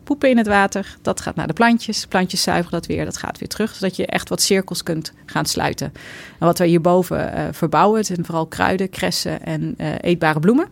[0.03, 0.97] poepen in het water.
[1.01, 2.05] Dat gaat naar de plantjes.
[2.05, 3.05] Plantjes zuiveren dat weer.
[3.05, 3.75] Dat gaat weer terug.
[3.75, 5.93] Zodat je echt wat cirkels kunt gaan sluiten.
[6.39, 10.67] En wat we hierboven verbouwen zijn vooral kruiden, kressen en eetbare bloemen.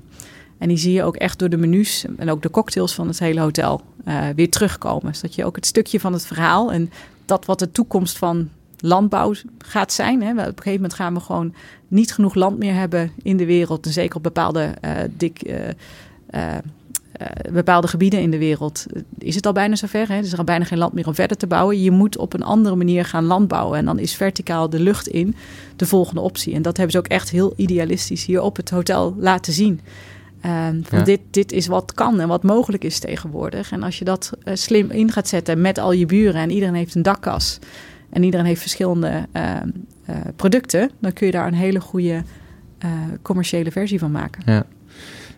[0.58, 3.20] En die zie je ook echt door de menus en ook de cocktails van het
[3.20, 3.82] hele hotel
[4.36, 5.16] weer terugkomen.
[5.16, 6.92] Zodat je ook het stukje van het verhaal en
[7.26, 10.22] dat wat de toekomst van landbouw gaat zijn.
[10.22, 10.32] Hè.
[10.32, 11.54] Op een gegeven moment gaan we gewoon
[11.88, 13.86] niet genoeg land meer hebben in de wereld.
[13.86, 14.74] En zeker op bepaalde
[15.18, 15.52] dik
[16.32, 16.56] uh,
[17.52, 18.86] bepaalde gebieden in de wereld
[19.18, 20.08] is het al bijna zover.
[20.08, 20.15] Hè?
[20.15, 21.82] Er is bijna geen land meer om verder te bouwen.
[21.82, 23.78] Je moet op een andere manier gaan landbouwen.
[23.78, 25.36] En dan is verticaal de lucht in
[25.76, 26.54] de volgende optie.
[26.54, 29.80] En dat hebben ze ook echt heel idealistisch hier op het hotel laten zien.
[30.41, 31.02] Van ja.
[31.02, 33.71] dit, dit is wat kan en wat mogelijk is tegenwoordig.
[33.71, 36.76] En als je dat uh, slim in gaat zetten met al je buren en iedereen
[36.76, 37.60] heeft een dakkas
[38.10, 39.56] en iedereen heeft verschillende uh,
[40.36, 42.23] producten, dan kun je daar een hele goede
[43.21, 44.41] commerciële versie van maken.
[44.45, 44.65] Ja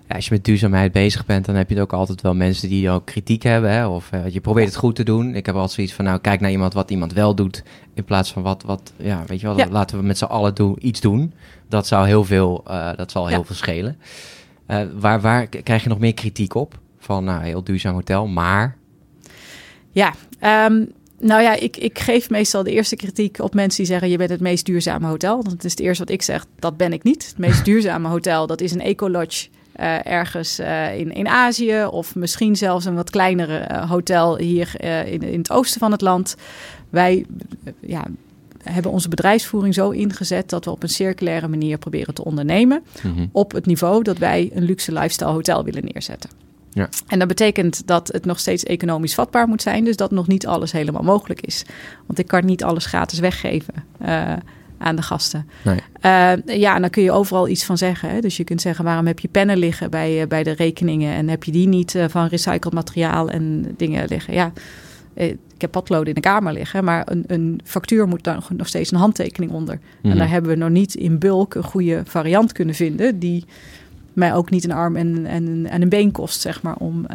[0.09, 2.89] ja, als je met duurzaamheid bezig bent, dan heb je ook altijd wel mensen die
[2.89, 3.71] ook kritiek hebben.
[3.71, 3.87] Hè?
[3.87, 5.35] Of uh, je probeert het goed te doen.
[5.35, 7.63] Ik heb altijd zoiets van, nou, kijk naar iemand wat iemand wel doet.
[7.93, 9.67] In plaats van wat, wat ja, weet je wel, ja.
[9.69, 11.33] laten we met z'n allen doen, iets doen.
[11.67, 13.97] Dat zou heel veel, uh, dat zal heel veel schelen.
[14.71, 16.79] Uh, waar, waar krijg je nog meer kritiek op?
[16.97, 18.77] Van, nou, heel duurzaam hotel, maar...
[19.91, 20.13] Ja,
[20.67, 24.17] um, nou ja, ik, ik geef meestal de eerste kritiek op mensen die zeggen: Je
[24.17, 25.43] bent het meest duurzame hotel.
[25.43, 27.27] Dat is het eerste wat ik zeg: Dat ben ik niet.
[27.27, 29.47] Het meest duurzame hotel, dat is een ecolodge
[29.79, 34.71] uh, ergens uh, in, in Azië of misschien zelfs een wat kleinere uh, hotel hier
[35.05, 36.35] in, in het oosten van het land.
[36.89, 37.25] Wij
[37.79, 38.05] ja,
[38.63, 42.83] hebben onze bedrijfsvoering zo ingezet dat we op een circulaire manier proberen te ondernemen.
[43.03, 43.29] Mm -hmm.
[43.31, 46.29] Op het niveau dat wij een luxe lifestyle hotel willen neerzetten.
[46.73, 46.89] Ja.
[47.07, 49.83] En dat betekent dat het nog steeds economisch vatbaar moet zijn.
[49.83, 51.65] Dus dat nog niet alles helemaal mogelijk is.
[52.05, 53.73] Want ik kan niet alles gratis weggeven.
[54.01, 54.33] Uh,
[54.79, 55.49] aan de gasten.
[55.63, 55.75] Nee.
[55.75, 58.09] Uh, ja, en dan kun je overal iets van zeggen.
[58.09, 58.19] Hè?
[58.19, 61.13] Dus je kunt zeggen, waarom heb je pennen liggen bij, uh, bij de rekeningen...
[61.13, 64.33] en heb je die niet uh, van recycled materiaal en dingen liggen?
[64.33, 64.51] Ja,
[65.59, 66.83] ik heb potloden in de kamer liggen...
[66.83, 69.75] maar een, een factuur moet daar nog steeds een handtekening onder.
[69.75, 70.11] Mm -hmm.
[70.11, 73.19] En daar hebben we nog niet in bulk een goede variant kunnen vinden...
[73.19, 73.45] die
[74.13, 76.75] mij ook niet een arm en, en, en een been kost, zeg maar...
[76.75, 77.05] om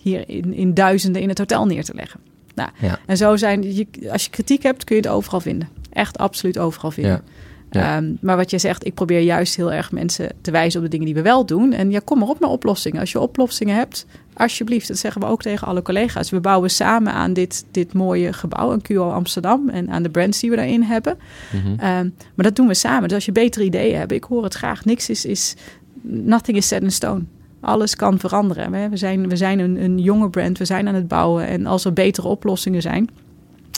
[0.00, 2.20] hier in, in duizenden in het hotel neer te leggen.
[2.54, 2.98] Nou, ja.
[3.06, 5.68] En zo zijn, je, als je kritiek hebt, kun je het overal vinden.
[5.92, 7.12] Echt absoluut overal vinden.
[7.12, 7.22] Ja.
[7.70, 7.96] Ja.
[7.96, 10.90] Um, maar wat je zegt, ik probeer juist heel erg mensen te wijzen op de
[10.90, 11.72] dingen die we wel doen.
[11.72, 13.00] En ja, kom maar op met oplossingen.
[13.00, 14.88] Als je oplossingen hebt, alsjeblieft.
[14.88, 16.30] Dat zeggen we ook tegen alle collega's.
[16.30, 19.68] We bouwen samen aan dit, dit mooie gebouw, een QO Amsterdam.
[19.68, 21.18] En aan de brands die we daarin hebben.
[21.52, 21.70] Mm -hmm.
[21.70, 23.02] um, maar dat doen we samen.
[23.02, 24.84] Dus als je betere ideeën hebt, ik hoor het graag.
[24.84, 25.54] Niks is, is
[26.02, 27.22] nothing is set in stone.
[27.60, 28.90] Alles kan veranderen.
[28.90, 31.46] We zijn, we zijn een, een jonge brand, we zijn aan het bouwen.
[31.46, 33.08] En als er betere oplossingen zijn,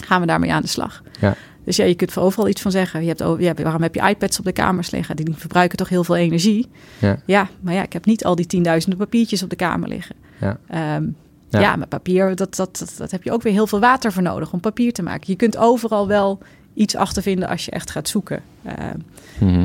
[0.05, 1.03] gaan we daarmee aan de slag.
[1.21, 1.37] Ja.
[1.69, 3.01] Dus ja, je kunt er overal iets van zeggen.
[3.01, 5.17] Je hebt, ja, waarom heb je iPads op de kamers liggen?
[5.17, 6.67] Die verbruiken toch heel veel energie?
[6.99, 10.17] Ja, ja maar ja, ik heb niet al die tienduizenden papiertjes op de kamer liggen.
[10.41, 10.59] Ja,
[10.97, 11.17] um,
[11.49, 11.61] ja.
[11.61, 14.23] ja met papier, dat, dat, dat, dat heb je ook weer heel veel water voor
[14.23, 15.25] nodig om papier te maken.
[15.27, 16.39] Je kunt overal wel
[16.75, 18.43] iets achter vinden als je echt gaat zoeken.
[18.67, 18.73] Uh,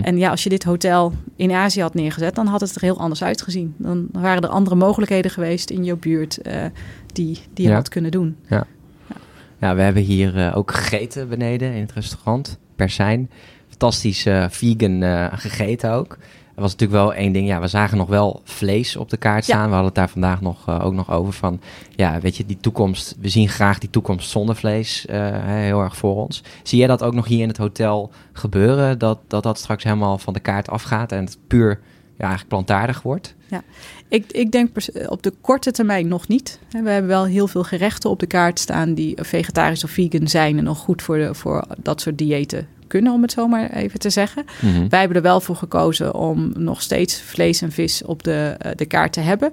[0.06, 3.00] En ja, als je dit hotel in Azië had neergezet, dan had het er heel
[3.00, 3.74] anders uitgezien.
[3.78, 6.66] Dan waren er andere mogelijkheden geweest in je buurt uh,
[7.14, 8.36] die, die je had kunnen doen.
[8.48, 8.66] Ja.
[9.64, 9.76] Ja.
[9.76, 12.58] We hebben hier uh, ook gegeten beneden in het restaurant.
[12.76, 13.30] Persijn.
[13.70, 15.04] Fantastisch vegan
[15.40, 16.18] gegeten ook.
[16.56, 17.48] Er was natuurlijk wel één ding.
[17.48, 19.66] Ja, we zagen nog wel vlees op de kaart staan.
[19.66, 21.62] We hadden het daar vandaag nog, uh, ook nog over van.
[21.96, 23.16] Ja, weet je, die toekomst.
[23.20, 26.44] We zien graag die toekomst zonder vlees uh, heel erg voor ons.
[26.64, 29.00] Zie jij dat ook nog hier in het hotel gebeuren?
[29.00, 31.80] Dat dat, dat straks helemaal van de kaart afgaat en het puur
[32.18, 33.36] ja, eigenlijk plantaardig wordt?
[33.48, 33.64] Ja,
[34.08, 36.60] ik, ik denk op de korte termijn nog niet.
[36.70, 40.58] We hebben wel heel veel gerechten op de kaart staan die vegetarisch of vegan zijn
[40.58, 44.00] en nog goed voor, de, voor dat soort diëten kunnen, om het zo maar even
[44.00, 44.46] te zeggen.
[44.62, 44.88] Mhm.
[44.90, 48.72] Wij hebben er wel voor gekozen om nog steeds vlees en vis op de, eh,
[48.76, 49.52] de kaart te hebben.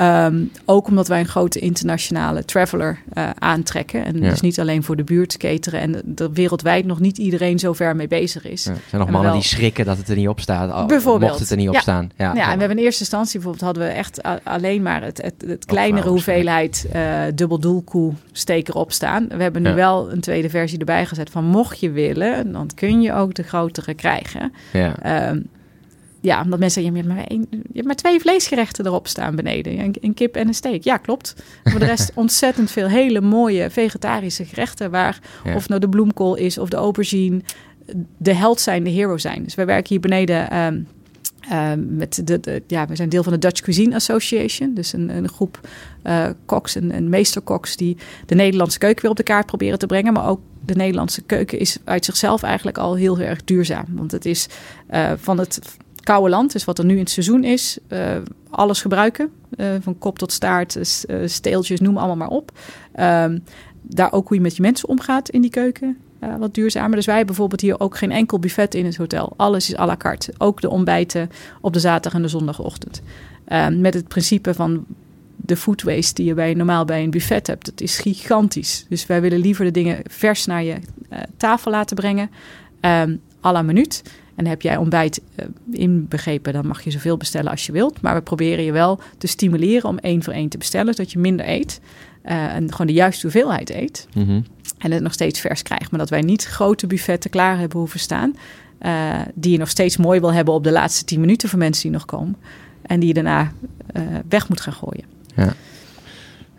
[0.00, 4.04] Ehm, ook omdat wij een grote internationale traveler uh, aantrekken.
[4.04, 5.80] En dus niet alleen voor de buurt cateren.
[5.80, 8.64] En er wereldwijd nog niet iedereen zo ver mee bezig is.
[8.64, 10.86] Ja, er zijn nog mannen die schrikken dat het er niet op staat.
[10.86, 11.30] Bijvoorbeeld.
[11.30, 11.80] Mocht het er niet op ja.
[11.80, 12.10] staan.
[12.16, 15.22] Ja, ja, en we hebben in eerste instantie bijvoorbeeld hadden we echt alleen maar het,
[15.22, 19.28] het, het kleinere hoeveelheid uh, dubbeldoelkoe steek erop staan.
[19.28, 23.00] We hebben nu wel een tweede versie erbij gezet van mocht je willen, dan kun
[23.00, 24.52] je ook de grotere krijgen.
[24.72, 25.28] Ja.
[25.30, 25.48] Um,
[26.20, 29.36] ja, omdat mensen zeggen, je hebt, maar één, je hebt maar twee vleesgerechten erop staan
[29.36, 29.78] beneden.
[29.78, 30.82] Een, een, kip en een steak.
[30.82, 31.34] Ja, klopt.
[31.64, 34.90] Voor de rest ontzettend veel hele mooie vegetarische gerechten.
[34.90, 35.18] Waar,
[35.54, 37.40] of nou de bloemkool is of de aubergine,
[38.16, 39.44] de held zijn, de hero zijn.
[39.44, 40.58] Dus wij werken hier beneden...
[40.58, 40.86] Um,
[41.88, 44.74] met de, de, ja, we zijn deel van de Dutch Cuisine Association.
[44.74, 45.60] Dus een, een groep
[46.04, 49.86] uh, koks en, en meesterkoks die de Nederlandse keuken weer op de kaart proberen te
[49.86, 50.12] brengen.
[50.12, 53.86] Maar ook de Nederlandse keuken is uit zichzelf eigenlijk al heel erg duurzaam.
[53.88, 54.48] Want het is
[54.90, 55.60] uh, van het
[56.10, 58.16] koude land, dus wat er nu in het seizoen is, uh,
[58.50, 59.30] alles gebruiken.
[59.56, 62.52] Uh, van kop tot staart, uh, steeltjes, noem allemaal maar op.
[63.00, 63.44] Um,
[63.82, 65.98] daar ook hoe je met je mensen omgaat in die keuken.
[66.38, 66.96] wat duurzamer.
[66.96, 69.32] Dus wij hebben bijvoorbeeld hier ook geen enkel buffet in het hotel.
[69.36, 70.32] Alles is à la carte.
[70.38, 73.02] Ook de ontbijten op de zaterdag en de zondagochtend.
[73.44, 74.84] Ehm, met het principe van
[75.36, 77.64] de food waste die je bij, normaal bij een buffet hebt.
[77.64, 78.86] Dat is gigantisch.
[78.88, 80.76] Dus wij willen liever de dingen vers naar je
[81.36, 82.30] tafel laten brengen.
[82.80, 84.02] Um, à la minuut.
[84.40, 88.00] En heb jij ontbijt uh, inbegrepen, dan mag je zoveel bestellen als je wilt.
[88.00, 91.18] Maar we proberen je wel te stimuleren om één voor één te bestellen, zodat je
[91.18, 91.80] minder eet.
[92.24, 94.08] Uh, en gewoon de juiste hoeveelheid eet.
[94.14, 94.40] Mhm.
[94.78, 95.90] En het nog steeds vers krijgt.
[95.90, 98.36] Maar dat wij niet grote buffetten klaar hebben hoeven staan.
[98.82, 101.82] Uh, die je nog steeds mooi wil hebben op de laatste tien minuten voor mensen
[101.82, 102.36] die nog komen.
[102.82, 103.52] En die je daarna
[104.28, 105.04] weg moet gaan gooien.
[105.36, 105.54] Ja.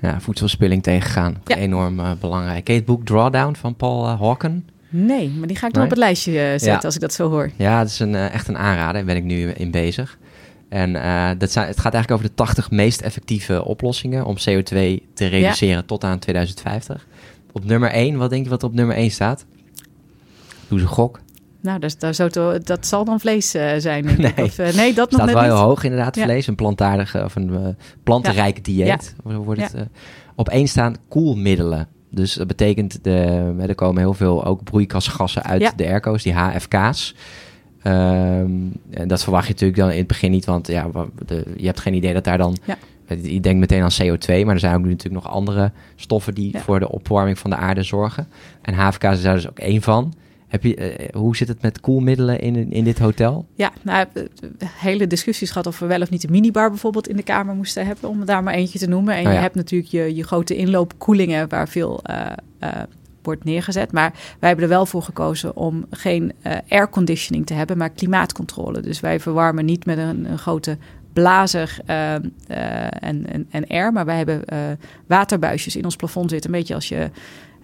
[0.01, 1.41] Ja, voedselspilling tegengaan.
[1.45, 1.55] Ja.
[1.55, 2.67] Enorm belangrijk.
[2.67, 4.65] Je het boek Drawdown van Paul Hawken?
[4.93, 7.29] Nee, maar die ga ik nog op het lijstje uh, zetten als ik dat zo
[7.29, 7.51] hoor.
[7.55, 8.93] Ja, het is een, uh, echt een aanrader.
[8.93, 10.17] Daar ben ik nu in bezig.
[10.69, 14.97] En uh, dat zijn, het gaat eigenlijk over de 80 meest effectieve oplossingen om CO2
[15.13, 15.83] te reduceren ja.
[15.85, 17.07] tot aan 2050.
[17.51, 19.45] Op nummer 1, wat denk je wat op nummer 1 staat?
[20.67, 21.19] Doe ze gok.
[21.61, 24.05] Nou, dat, dat, zou dat zal dan vlees zijn.
[24.17, 25.51] Nee, of, nee dat staat nog wel niet.
[25.51, 26.23] heel hoog inderdaad, ja.
[26.23, 26.47] vlees.
[26.47, 28.85] Een plantaardige of een plantenrijke ja.
[28.85, 29.15] dieet.
[29.23, 29.87] Wordt het,
[30.35, 31.87] op één staan koelmiddelen.
[32.11, 35.71] Dus dat betekent, de, er komen heel veel ook broeikasgassen uit ja.
[35.75, 37.15] de airco's, die HFK's.
[37.83, 40.87] Um, en dat verwacht je natuurlijk dan in het begin niet, want ja,
[41.25, 42.57] de, je hebt geen idee dat daar dan...
[42.65, 42.77] Ja.
[43.21, 46.59] Je denkt meteen aan CO2, maar er zijn ook natuurlijk nog andere stoffen die ja.
[46.59, 48.27] voor de opwarming van de aarde zorgen.
[48.61, 50.13] En HFK's is daar dus ook één van.
[50.51, 53.45] Heb je, uh, hoe zit het met koelmiddelen in, in dit hotel?
[53.55, 54.07] Ja, nou,
[54.65, 57.85] hele discussies gehad of we wel of niet een minibar bijvoorbeeld in de kamer moesten
[57.85, 59.13] hebben, om daar maar eentje te noemen.
[59.13, 59.31] En oh, ja.
[59.31, 62.25] je hebt natuurlijk je, je grote inloopkoelingen waar veel uh,
[62.63, 62.69] uh,
[63.21, 63.91] wordt neergezet.
[63.91, 66.33] Maar wij hebben er wel voor gekozen om geen
[66.67, 68.79] airconditioning te hebben, maar klimaatcontrole.
[68.79, 70.77] Dus wij verwarmen niet met een, een grote
[71.13, 74.59] blazer uh, uh, en, en, en air, maar wij hebben uh,
[75.07, 76.53] waterbuisjes in ons plafond zitten.
[76.53, 77.09] Een beetje als je,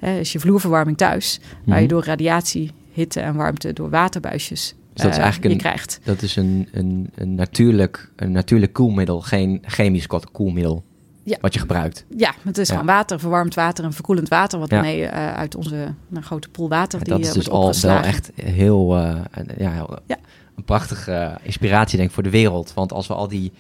[0.02, 5.16] als je vloerverwarming thuis, waar je door radiatie, hitte en warmte door waterbuisjes dus dat
[5.16, 6.00] is eigenlijk een, krijgt.
[6.04, 10.84] Dat is een, een, een, natuurlijk, een natuurlijk koelmiddel, geen chemisch koelmiddel.
[11.24, 11.38] Ja.
[11.42, 12.06] Wat je gebruikt.
[12.16, 12.74] Ja, het is ja.
[12.74, 14.60] gewoon water, verwarmd water en verkoelend water.
[14.60, 14.82] Wat ja.
[14.82, 17.04] mee uh, uit onze nou, grote pool water.
[17.04, 19.20] Die, dat is dus al wel echt heel, uh,
[19.58, 20.00] ja, heel
[20.56, 22.74] een prachtige inspiratie denk ik voor de wereld.
[22.74, 23.52] Want als we al die,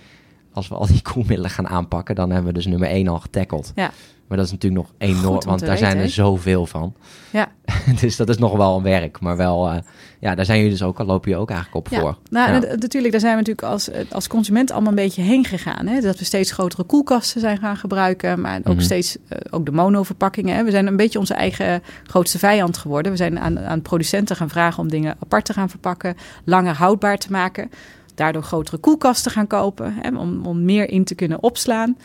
[0.51, 3.71] als we al die koelmiddelen gaan aanpakken, dan hebben we dus nummer één al getackled.
[3.75, 3.91] Ja.
[4.27, 6.09] Maar dat is natuurlijk nog enorm, want daar weten, zijn er he?
[6.09, 6.93] zoveel van.
[7.31, 7.51] Ja.
[8.01, 9.19] dus dat is nog wel een werk.
[9.19, 9.77] Maar wel, uh,
[10.19, 11.99] ja, daar zijn jullie dus ook al, lopen je ook eigenlijk op ja.
[11.99, 12.17] voor.
[12.29, 12.75] Nou, ja.
[12.75, 15.87] natuurlijk, daar zijn we natuurlijk als, als consument allemaal een beetje heen gegaan.
[15.87, 16.01] Hè?
[16.01, 18.41] Dat we steeds grotere koelkasten zijn gaan gebruiken.
[18.41, 18.69] Maar ook Mhm.
[18.69, 18.85] mm -hmm.
[18.85, 20.55] steeds, uh, ook de mono-verpakkingen.
[20.55, 20.63] Hè?
[20.63, 23.11] We zijn een beetje onze eigen grootste vijand geworden.
[23.11, 26.15] We zijn aan, aan producenten gaan vragen om dingen apart te gaan verpakken.
[26.43, 27.71] Langer houdbaar te maken.
[28.15, 29.93] Daardoor grotere koelkasten gaan kopen.
[30.01, 30.17] Hè?
[30.17, 31.97] Om, om meer in te kunnen opslaan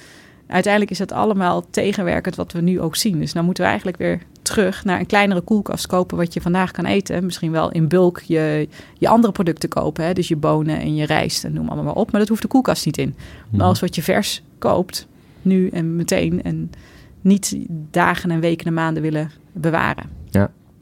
[0.52, 3.18] uiteindelijk is dat allemaal tegenwerkend wat we nu ook zien.
[3.20, 6.70] Dus nou moeten we eigenlijk weer terug naar een kleinere koelkast kopen wat je vandaag
[6.70, 7.24] kan eten.
[7.24, 10.04] Misschien wel in bulk je, je andere producten kopen.
[10.04, 10.12] Hè?
[10.12, 12.10] Dus je bonen en je rijst en noem allemaal maar op.
[12.10, 13.14] Maar dat hoeft de koelkast niet in.
[13.16, 13.60] Maar Mhm.
[13.60, 15.06] alles wat je vers koopt,
[15.42, 16.42] nu en meteen.
[16.42, 16.70] En
[17.20, 17.56] niet
[17.90, 20.20] dagen en weken en maanden willen bewaren.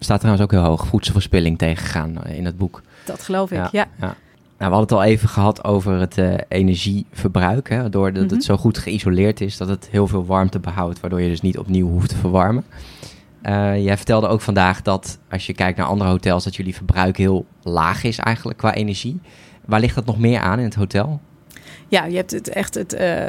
[0.02, 2.83] Staat trouwens ook heel hoog voedselverspilling tegengegaan eh, in het boek.
[3.04, 3.87] Dat geloof ik, Ja.
[4.00, 4.14] ja.
[4.61, 7.68] Nou, we hadden het al even gehad over het eh, energieverbruik.
[7.68, 8.35] Hè, doordat Mhm.
[8.35, 11.59] het zo goed geïsoleerd is dat het heel veel warmte behoudt, waardoor je dus niet
[11.59, 12.64] opnieuw hoeft te verwarmen.
[13.42, 17.16] Eh, jij vertelde ook vandaag dat als je kijkt naar andere hotels, dat jullie verbruik
[17.16, 19.20] heel laag is eigenlijk qua energie.
[19.64, 21.20] Waar ligt dat nog meer aan in het hotel?
[21.90, 23.26] Ja, je hebt het echt het, eh,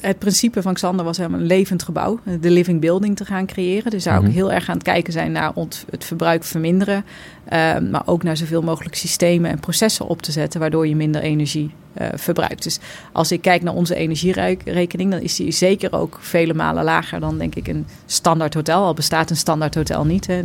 [0.00, 3.90] het principe van Xander was helemaal een levend gebouw, de living building te gaan creëren.
[3.90, 4.26] Dus daar Mhm.
[4.26, 5.52] ook heel erg aan het kijken zijn naar
[5.90, 7.04] het verbruik verminderen,
[7.44, 11.22] eh, maar ook naar zoveel mogelijk systemen en processen op te zetten, waardoor je minder
[11.22, 12.62] energie eh, verbruikt.
[12.62, 12.78] Dus
[13.12, 17.38] als ik kijk naar onze energierekening, dan is die zeker ook vele malen lager dan
[17.38, 18.84] denk ik een standaard hotel.
[18.84, 20.26] Al bestaat een standaard hotel niet.
[20.26, 20.42] Hè.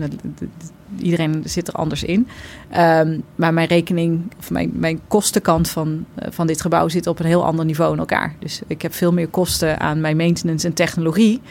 [1.00, 2.28] Iedereen zit er anders in.
[2.70, 7.20] Ehm, maar mijn rekening, of mijn, mijn kostenkant van, eh, van dit gebouw zit op
[7.20, 8.36] een heel ander niveau in elkaar.
[8.40, 11.42] Dus ik heb veel meer kosten aan mijn maintenance en technologie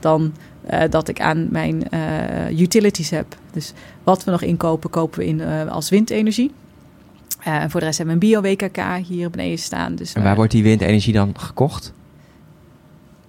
[0.00, 0.32] dan
[0.66, 3.26] eh, dat ik aan mijn eh, utilities heb.
[3.52, 3.72] Dus
[4.04, 6.50] wat we nog inkopen, kopen we in als windenergie.
[7.68, 9.94] Voor de rest hebben we een bio-WKK hier beneden staan.
[9.94, 11.92] Dus En waar wordt die windenergie dan gekocht?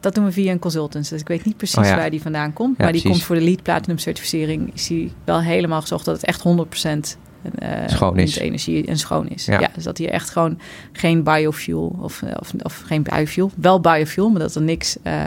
[0.01, 1.09] Dat doen we via een consultant.
[1.09, 1.95] Dus ik weet niet precies Oh ja.
[1.95, 2.77] waar die vandaan komt.
[2.77, 3.17] Ja, maar die precies.
[3.17, 4.73] komt voor de Lead Platinum certificering.
[4.73, 7.17] Is die wel helemaal gezocht dat het echt 100%
[7.55, 8.37] eh, Schoon is.
[8.37, 9.45] energie en schoon is.
[9.45, 9.59] Ja.
[9.59, 9.69] Ja.
[9.73, 10.59] dus dat hier echt gewoon
[10.91, 13.51] geen biofuel of, eh, of, of geen biofuel.
[13.55, 15.21] Wel biofuel, maar dat er niks eh,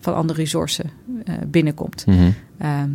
[0.00, 0.86] van andere resources
[1.46, 2.04] binnenkomt.
[2.58, 2.90] Ehm,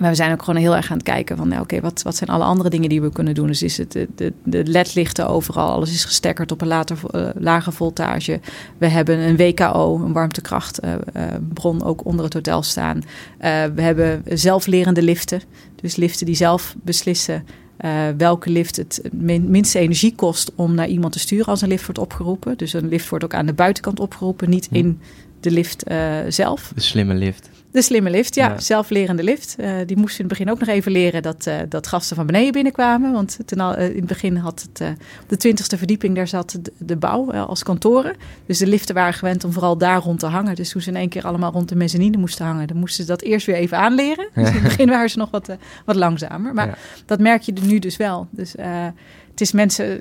[0.00, 2.16] maar we zijn ook gewoon heel erg aan het kijken van, nou, oké, wat, wat
[2.16, 3.46] zijn alle andere dingen die we kunnen doen?
[3.46, 7.28] Dus is het de, de, de ledlichten overal, alles is gestekkerd op een later, eh,
[7.34, 8.40] lage voltage.
[8.78, 13.02] We hebben een WKO, een warmtekrachtbron, ook onder het hotel staan.
[13.38, 15.40] Eh, we hebben zelflerende liften,
[15.80, 17.44] dus liften die zelf beslissen
[17.76, 21.68] eh, welke lift het min- minste energie kost om naar iemand te sturen als een
[21.68, 22.56] lift wordt opgeroepen.
[22.56, 24.74] Dus een lift wordt ook aan de buitenkant opgeroepen, niet Hm.
[24.74, 25.00] in
[25.40, 26.72] de lift eh, zelf.
[26.74, 27.50] De slimme lift.
[27.72, 28.48] De slimme lift, ja.
[28.48, 28.58] Ja.
[28.60, 29.54] Zelflerende lift.
[29.58, 32.26] Eh, die moesten in het begin ook nog even leren dat, eh, dat gasten van
[32.26, 33.12] beneden binnenkwamen.
[33.12, 36.72] Want ten al, eh, in het begin had het de twintigste verdieping, daar zat de,
[36.78, 38.16] de bouw als kantoren.
[38.46, 40.54] Dus de liften waren gewend om vooral daar rond te hangen.
[40.54, 43.10] Dus toen ze in één keer allemaal rond de mezzanine moesten hangen, dan moesten ze
[43.10, 44.28] dat eerst weer even aanleren.
[44.34, 46.54] Dus in het begin waren ze nog wat, wat langzamer.
[46.54, 46.76] Maar Ja.
[47.06, 48.26] dat merk je er nu dus wel.
[48.30, 48.54] Dus
[49.30, 50.00] het is mensen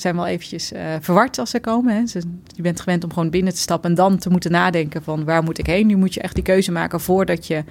[0.00, 1.94] zijn wel eventjes eh, verward als ze komen.
[1.96, 2.06] Hè.
[2.06, 2.22] Ze,
[2.54, 5.42] je bent gewend om gewoon binnen te stappen en dan te moeten nadenken van waar
[5.42, 5.86] moet ik heen.
[5.86, 7.64] Nu moet je echt die keuze maken voordat je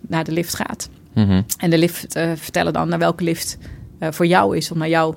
[0.00, 0.88] naar de lift gaat.
[1.14, 1.42] Mhm.
[1.58, 3.58] En de lift eh, vertellen dan naar welke lift
[3.98, 5.14] eh, voor jou is om naar jouw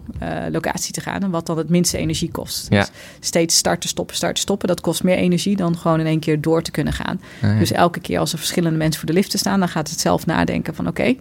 [0.51, 1.21] locatie te gaan.
[1.23, 2.67] En wat dan het minste energie kost.
[2.69, 2.79] Ja.
[2.79, 4.67] Dus steeds starten, stoppen, starten, stoppen.
[4.67, 7.21] Dat kost meer energie dan gewoon in één keer door te kunnen gaan.
[7.41, 7.59] Ah, ja.
[7.59, 10.25] Dus elke keer als er verschillende mensen voor de liften staan, dan gaat het zelf
[10.25, 11.15] nadenken van oké,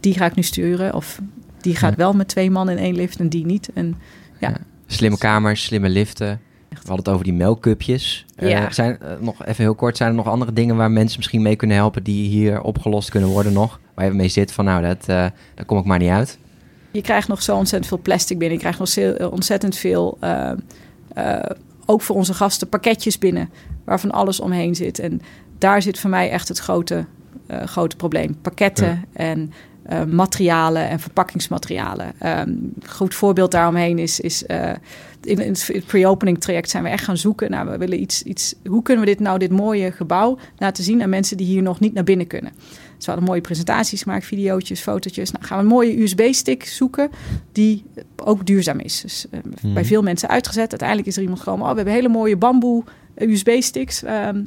[0.00, 0.94] die ga ik nu sturen.
[0.94, 1.20] Of
[1.60, 1.96] die gaat Ja.
[1.96, 3.68] wel met twee man in één lift en die niet.
[3.74, 3.94] En
[4.40, 4.56] Ja.
[4.86, 6.40] Slimme kamers, slimme liften.
[6.68, 8.26] We hadden het over die melkcupjes.
[8.36, 8.70] Eh, Ja.
[8.72, 11.56] zijn, eh, nog even heel kort, zijn er nog andere dingen waar mensen misschien mee
[11.56, 13.80] kunnen helpen die hier opgelost kunnen worden nog?
[13.94, 15.06] Waar je mee zit van nou, dat, eh,
[15.54, 16.38] daar kom ik maar niet uit.
[16.90, 18.56] je krijgt nog zo ontzettend veel plastic binnen.
[18.58, 20.18] Je krijgt nog ontzettend veel,
[21.86, 23.50] ook voor onze gasten, pakketjes binnen.
[23.84, 24.98] Waarvan alles omheen zit.
[24.98, 25.20] En
[25.58, 27.04] daar zit voor mij echt het grote,
[27.64, 28.36] grote probleem.
[28.42, 29.02] Pakketten Ja.
[29.12, 29.52] en
[29.86, 32.12] eh, materialen en verpakkingsmaterialen.
[32.18, 34.70] Ehm, Een goed voorbeeld daaromheen is, is eh,
[35.22, 37.50] in het in het pre-opening traject zijn we echt gaan zoeken.
[37.50, 41.02] Nou, we willen iets, iets, hoe kunnen we dit nou, dit mooie gebouw, laten zien
[41.02, 42.52] aan mensen die hier nog niet naar binnen kunnen.
[42.96, 45.30] Dus we hadden mooie presentaties gemaakt, videootjes, fotootjes.
[45.30, 47.10] Nou, gaan we een mooie USB-stick zoeken
[47.52, 47.84] die
[48.16, 49.00] ook duurzaam is.
[49.00, 49.74] Dus eh, Mhm.
[49.74, 50.70] bij veel mensen uitgezet.
[50.70, 52.82] Uiteindelijk is er iemand gekomen, oh, we hebben hele mooie bamboe
[53.18, 54.02] USB-sticks.
[54.02, 54.42] ehm,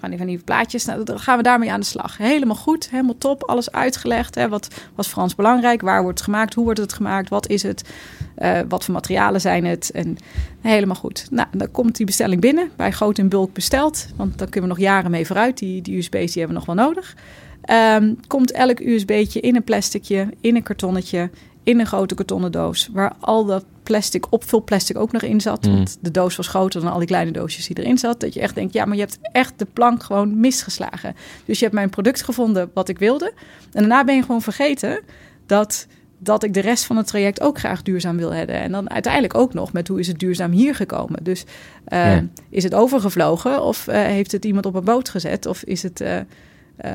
[0.00, 0.84] van die, van die plaatjes.
[0.84, 2.16] Nou, dan gaan we daarmee aan de slag.
[2.16, 3.42] Helemaal goed, helemaal top.
[3.42, 4.34] Alles uitgelegd.
[4.34, 4.48] Hè.
[4.48, 5.80] Wat was ons belangrijk?
[5.80, 6.54] Waar wordt het gemaakt?
[6.54, 7.28] Hoe wordt het gemaakt?
[7.28, 7.90] Wat is het?
[8.34, 9.90] Eh, wat voor materialen zijn het?
[9.90, 10.16] En
[10.60, 11.26] helemaal goed.
[11.30, 12.70] Nou, dan komt die bestelling binnen.
[12.76, 14.06] Bij groot in bulk besteld.
[14.16, 15.58] Want dan kunnen we nog jaren mee vooruit.
[15.58, 17.16] Die, die USB's die hebben we nog wel nodig.
[17.60, 21.30] Ehm, komt elk USB'tje in een plasticje, in een kartonnetje,
[21.62, 22.88] in een grote kartonnen doos.
[22.92, 25.66] Waar al dat plastic, opvulplastic ook nog in zat.
[25.66, 25.74] Mm.
[25.74, 28.20] Want de doos was groter dan al die kleine doosjes die erin zat.
[28.20, 31.14] Dat je echt denkt, ja, maar je hebt echt de plank gewoon misgeslagen.
[31.44, 33.32] Dus je hebt mijn product gevonden wat ik wilde.
[33.72, 35.00] En daarna ben je gewoon vergeten
[35.46, 35.86] dat,
[36.18, 38.56] dat ik de rest van het traject ook graag duurzaam wil hebben.
[38.60, 41.24] En dan uiteindelijk ook nog met hoe is het duurzaam hier gekomen.
[41.24, 41.44] Dus
[41.84, 42.24] eh, Ja.
[42.50, 45.46] is het overgevlogen of eh, heeft het iemand op een boot gezet?
[45.46, 46.00] Of is het...
[46.00, 46.24] eh, eh,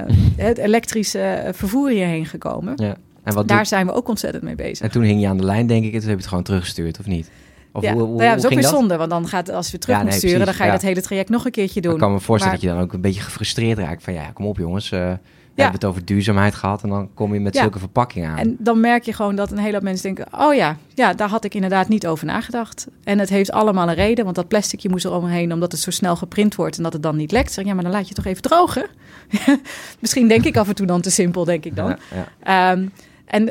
[0.37, 2.73] het elektrische vervoer hierheen gekomen.
[2.75, 2.95] Ja.
[3.25, 4.79] En, wat Daar doet- zijn we ook ontzettend mee bezig.
[4.85, 6.43] en toen hing je aan de lijn, denk ik, en toen heb je het gewoon
[6.43, 7.29] teruggestuurd, of niet?
[7.71, 8.71] Of ja, hoe, hoe, nou ja, dat is ook weer dat?
[8.71, 10.75] zonde, want dan gaat als je terug Ja, moet sturen, precies, dan ga je ja.
[10.75, 11.93] dat hele traject nog een keertje doen.
[11.93, 14.31] Ik kan me voorstellen Maar- dat je dan ook een beetje gefrustreerd raakt van ja,
[14.33, 15.13] kom op jongens, eh,
[15.55, 18.37] We hebben het over duurzaamheid gehad en dan kom je met zulke verpakkingen aan.
[18.37, 20.39] En dan merk je gewoon dat een hele hoop mensen denken...
[20.39, 22.87] oh ja, ja, daar had ik inderdaad niet over nagedacht.
[23.03, 25.53] En het heeft allemaal een reden, want dat plasticje moest er omheen...
[25.53, 27.51] omdat het zo snel geprint wordt en dat het dan niet lekt.
[27.51, 28.85] Zeg, ja, maar dan laat je toch even drogen?
[29.99, 31.95] Misschien denk ik af en toe dan te simpel, denk ik dan.
[32.43, 32.85] Ehm,
[33.25, 33.49] en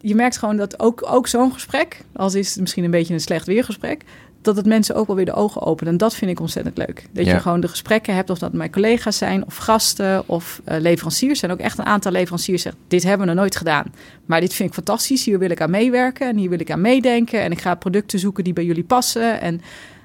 [0.00, 2.00] je merkt gewoon dat ook, ook zo'n gesprek...
[2.12, 4.04] als is het misschien een beetje een slecht weergesprek
[4.44, 5.92] dat het mensen ook wel weer de ogen openen.
[5.92, 7.06] En dat vind ik ontzettend leuk.
[7.12, 10.76] Dat je gewoon de gesprekken hebt, of dat mijn collega's zijn, of gasten, of uh,
[10.80, 11.38] leveranciers.
[11.38, 13.84] zijn ook echt een aantal leveranciers zeggen: Dit hebben we nog nooit gedaan.
[14.24, 15.24] Maar dit vind ik fantastisch.
[15.24, 17.40] Hier wil ik aan meewerken en hier wil ik aan meedenken.
[17.40, 19.40] En ik ga producten zoeken die bij jullie passen.
[19.40, 19.60] En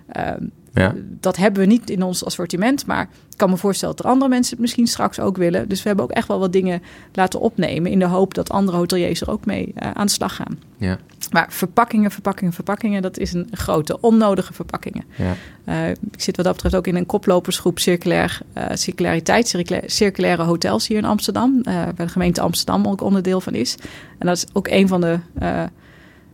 [0.07, 0.95] ehm, ja.
[1.19, 4.29] Dat hebben we niet in ons assortiment, maar ik kan me voorstellen dat er andere
[4.29, 5.69] mensen het misschien straks ook willen.
[5.69, 6.81] Dus we hebben ook echt wel wat dingen
[7.13, 10.35] laten opnemen in de hoop dat andere hoteliers er ook mee uh, aan de slag
[10.35, 10.59] gaan.
[10.77, 10.97] Ja.
[11.31, 15.03] Maar verpakkingen, verpakkingen, verpakkingen, dat is een grote, onnodige verpakkingen.
[15.15, 15.35] Ja.
[15.65, 20.87] Uh, ik zit wat dat betreft ook in een koplopersgroep circulair, uh, circulariteit, circulaire hotels
[20.87, 23.75] hier in Amsterdam, waar de gemeente Amsterdam ook onderdeel van is.
[24.17, 25.19] En dat is ook een van de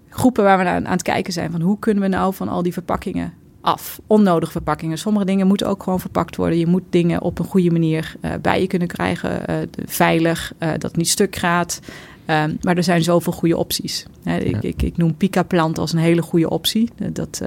[0.10, 2.64] groepen waar we naar aan het kijken zijn van hoe kunnen we nou van al
[2.64, 3.34] die verpakkingen
[3.66, 4.00] af.
[4.08, 4.98] Onnodige verpakkingen.
[4.98, 6.58] Sommige dingen moeten ook gewoon verpakt worden.
[6.58, 9.42] Je moet dingen op een goede manier uh, bij je kunnen krijgen.
[9.50, 11.80] Uh, veilig, uh, dat het niet stuk gaat.
[12.26, 14.06] Ehm, maar er zijn zoveel goede opties.
[14.24, 16.90] ik, ik, ik, noem Pika-plant als een hele goede optie.
[17.12, 17.42] Dat,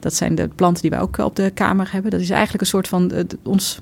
[0.00, 2.10] dat zijn de planten die wij ook op de kamer hebben.
[2.10, 3.12] Dat is eigenlijk een soort van
[3.42, 3.80] ons,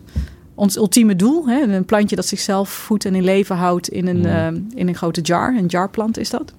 [0.55, 1.49] ons ultieme doel.
[1.49, 1.61] Hè?
[1.61, 4.67] Een plantje dat zichzelf voedt en in leven houdt in een, mm.
[4.75, 5.55] in een grote jar.
[5.57, 6.53] Een jarplant is dat.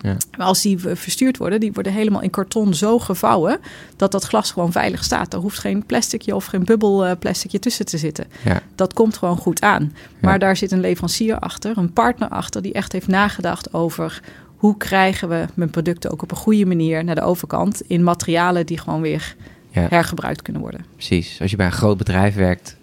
[0.00, 0.16] Ja.
[0.36, 3.58] Maar als die verstuurd worden, die worden helemaal in karton zo gevouwen
[3.96, 5.32] dat dat glas gewoon veilig staat.
[5.32, 8.26] Er hoeft geen plasticje of geen bubbelplasticje tussen te zitten.
[8.44, 8.62] Ja.
[8.74, 9.94] Dat komt gewoon goed aan.
[10.20, 14.22] Maar daar zit een leverancier achter, een partner achter, die echt heeft nagedacht over
[14.56, 18.66] hoe krijgen we mijn producten ook op een goede manier naar de overkant in materialen
[18.66, 19.36] die gewoon weer
[19.70, 20.84] hergebruikt kunnen worden.
[20.94, 21.40] Precies.
[21.40, 22.76] Als je bij een groot bedrijf werkt,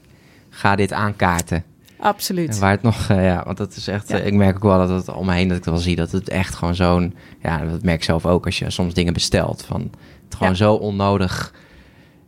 [0.49, 1.63] ga dit aankaarten.
[1.99, 2.49] Absoluut.
[2.49, 4.87] En waar het nog, uh, ja, want dat is echt, uh, ik merk ook wel
[4.87, 7.65] dat het om me heen dat ik wel zie dat het echt gewoon zo'n, ja,
[7.65, 9.91] dat merk ik zelf ook als je soms dingen bestelt, van
[10.25, 11.53] het gewoon zo onnodig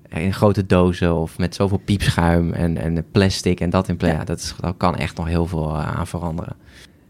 [0.09, 3.97] in grote dozen of met zoveel piepschuim en, en plastic en dat in.
[3.99, 4.23] Ja.
[4.23, 6.55] dat, is, dat kan echt nog heel veel uh, aan veranderen.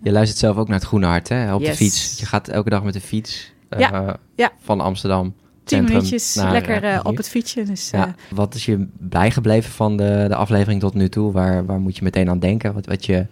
[0.04, 1.54] Je luistert zelf ook naar het Groene Hart, hè?
[1.54, 2.20] Op de fiets.
[2.20, 3.54] Je gaat elke dag met de fiets
[4.60, 5.34] van Amsterdam
[5.68, 7.64] tien minuutjes lekker uh, op het fietsje.
[7.64, 8.08] Dus, ja.
[8.08, 11.32] uh, wat is je bijgebleven van de, de aflevering tot nu toe?
[11.32, 12.74] Waar, waar moet je meteen aan denken?
[12.74, 13.26] Wat, wat, je,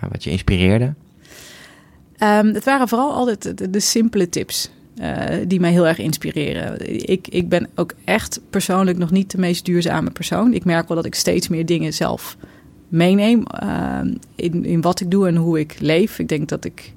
[0.00, 0.94] ja, wat je inspireerde?
[2.22, 4.70] Um, het waren vooral altijd de, de simpele tips.
[5.00, 6.94] Uh, die mij heel erg inspireren.
[7.10, 10.54] Ik, ik ben ook echt persoonlijk nog niet de meest duurzame persoon.
[10.54, 12.36] Ik merk wel dat ik steeds meer dingen zelf
[12.88, 13.42] meeneem
[14.34, 16.18] in, in wat ik doe en hoe ik leef.
[16.18, 16.92] Ik denk dat ik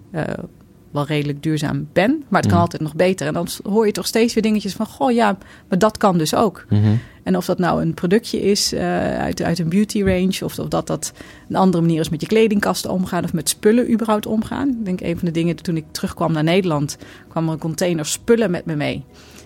[0.92, 2.24] wel redelijk duurzaam ben.
[2.28, 2.62] Maar het kan mhm.
[2.62, 3.28] altijd nog beter.
[3.28, 4.86] En dan hoor je toch steeds weer dingetjes van...
[4.86, 6.66] goh, ja, maar dat kan dus ook.
[6.70, 6.96] Mhm.
[7.24, 8.80] En of dat nou een productje is uh,
[9.20, 10.46] uit, uit een beauty range...
[10.46, 11.14] Of, of dat dat
[11.50, 13.24] een andere manier is met je kledingkasten omgaan...
[13.24, 14.70] of met spullen überhaupt omgaan.
[14.70, 16.98] Ik denk een van de dingen toen ik terugkwam naar Nederland...
[17.28, 19.04] kwam er een container spullen met me mee.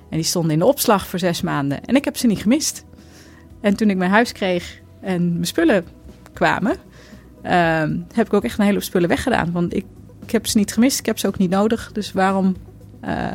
[0.10, 1.86] En die stonden in de opslag voor zes maanden.
[1.86, 2.86] En ik heb ze niet gemist.
[3.62, 5.86] En toen ik mijn huis kreeg en mijn spullen
[6.34, 6.76] kwamen...
[7.46, 9.52] Uh, heb ik ook echt een hele hoop spullen weggedaan.
[9.52, 9.86] Want ik
[10.24, 11.90] ik heb ze niet gemist, ik heb ze ook niet nodig.
[11.94, 12.56] Dus waarom,
[13.06, 13.28] uh,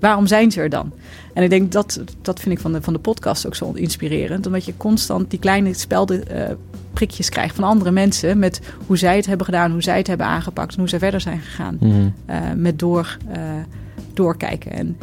[0.00, 0.92] waarom zijn ze er dan?
[1.34, 4.46] En ik denk dat, dat vind ik van de, van de podcast ook zo inspirerend.
[4.46, 6.42] Omdat je constant die kleine spelden uh,
[6.92, 8.38] prikjes krijgt van andere mensen.
[8.38, 10.72] Met hoe zij het hebben gedaan, hoe zij het hebben aangepakt.
[10.72, 11.76] En hoe zij verder zijn gegaan.
[11.80, 12.14] Mm
[12.56, 13.16] met door,
[14.14, 14.72] doorkijken.
[14.72, 14.96] En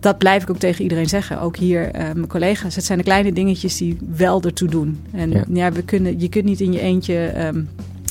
[0.00, 1.40] dat blijf ik ook tegen iedereen zeggen.
[1.40, 2.74] Ook hier, mijn collega's.
[2.74, 5.00] Het zijn de kleine dingetjes die wel ertoe doen.
[5.12, 7.68] En ja, we kunnen, je kunt niet in je eentje um,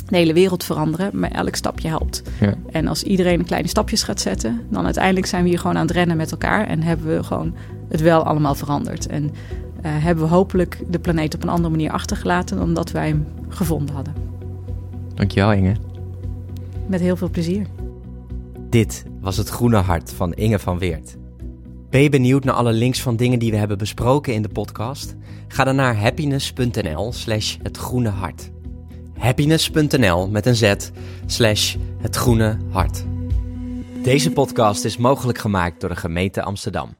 [0.09, 2.23] de hele wereld veranderen, maar elk stapje helpt.
[2.39, 2.53] Ja.
[2.71, 5.95] En als iedereen kleine stapjes gaat zetten, dan uiteindelijk zijn we hier gewoon aan het
[5.95, 7.55] rennen met elkaar en hebben we gewoon
[7.87, 9.07] het wel allemaal veranderd.
[9.07, 9.29] En uh,
[9.81, 13.95] hebben we hopelijk de planeet op een andere manier achtergelaten dan dat wij hem gevonden
[13.95, 14.13] hadden.
[15.13, 15.75] Dankjewel Inge.
[16.87, 17.65] Met heel veel plezier.
[18.69, 21.17] Dit was het Groene Hart van Inge van Weert.
[21.89, 25.15] Ben je benieuwd naar alle links van dingen die we hebben besproken in de podcast?
[25.47, 28.51] Ga dan naar happiness.nl slash het groene hart
[29.19, 30.73] happiness.nl met een z
[31.25, 33.03] slash het groene hart.
[34.03, 36.98] Deze podcast is mogelijk gemaakt door de gemeente Amsterdam.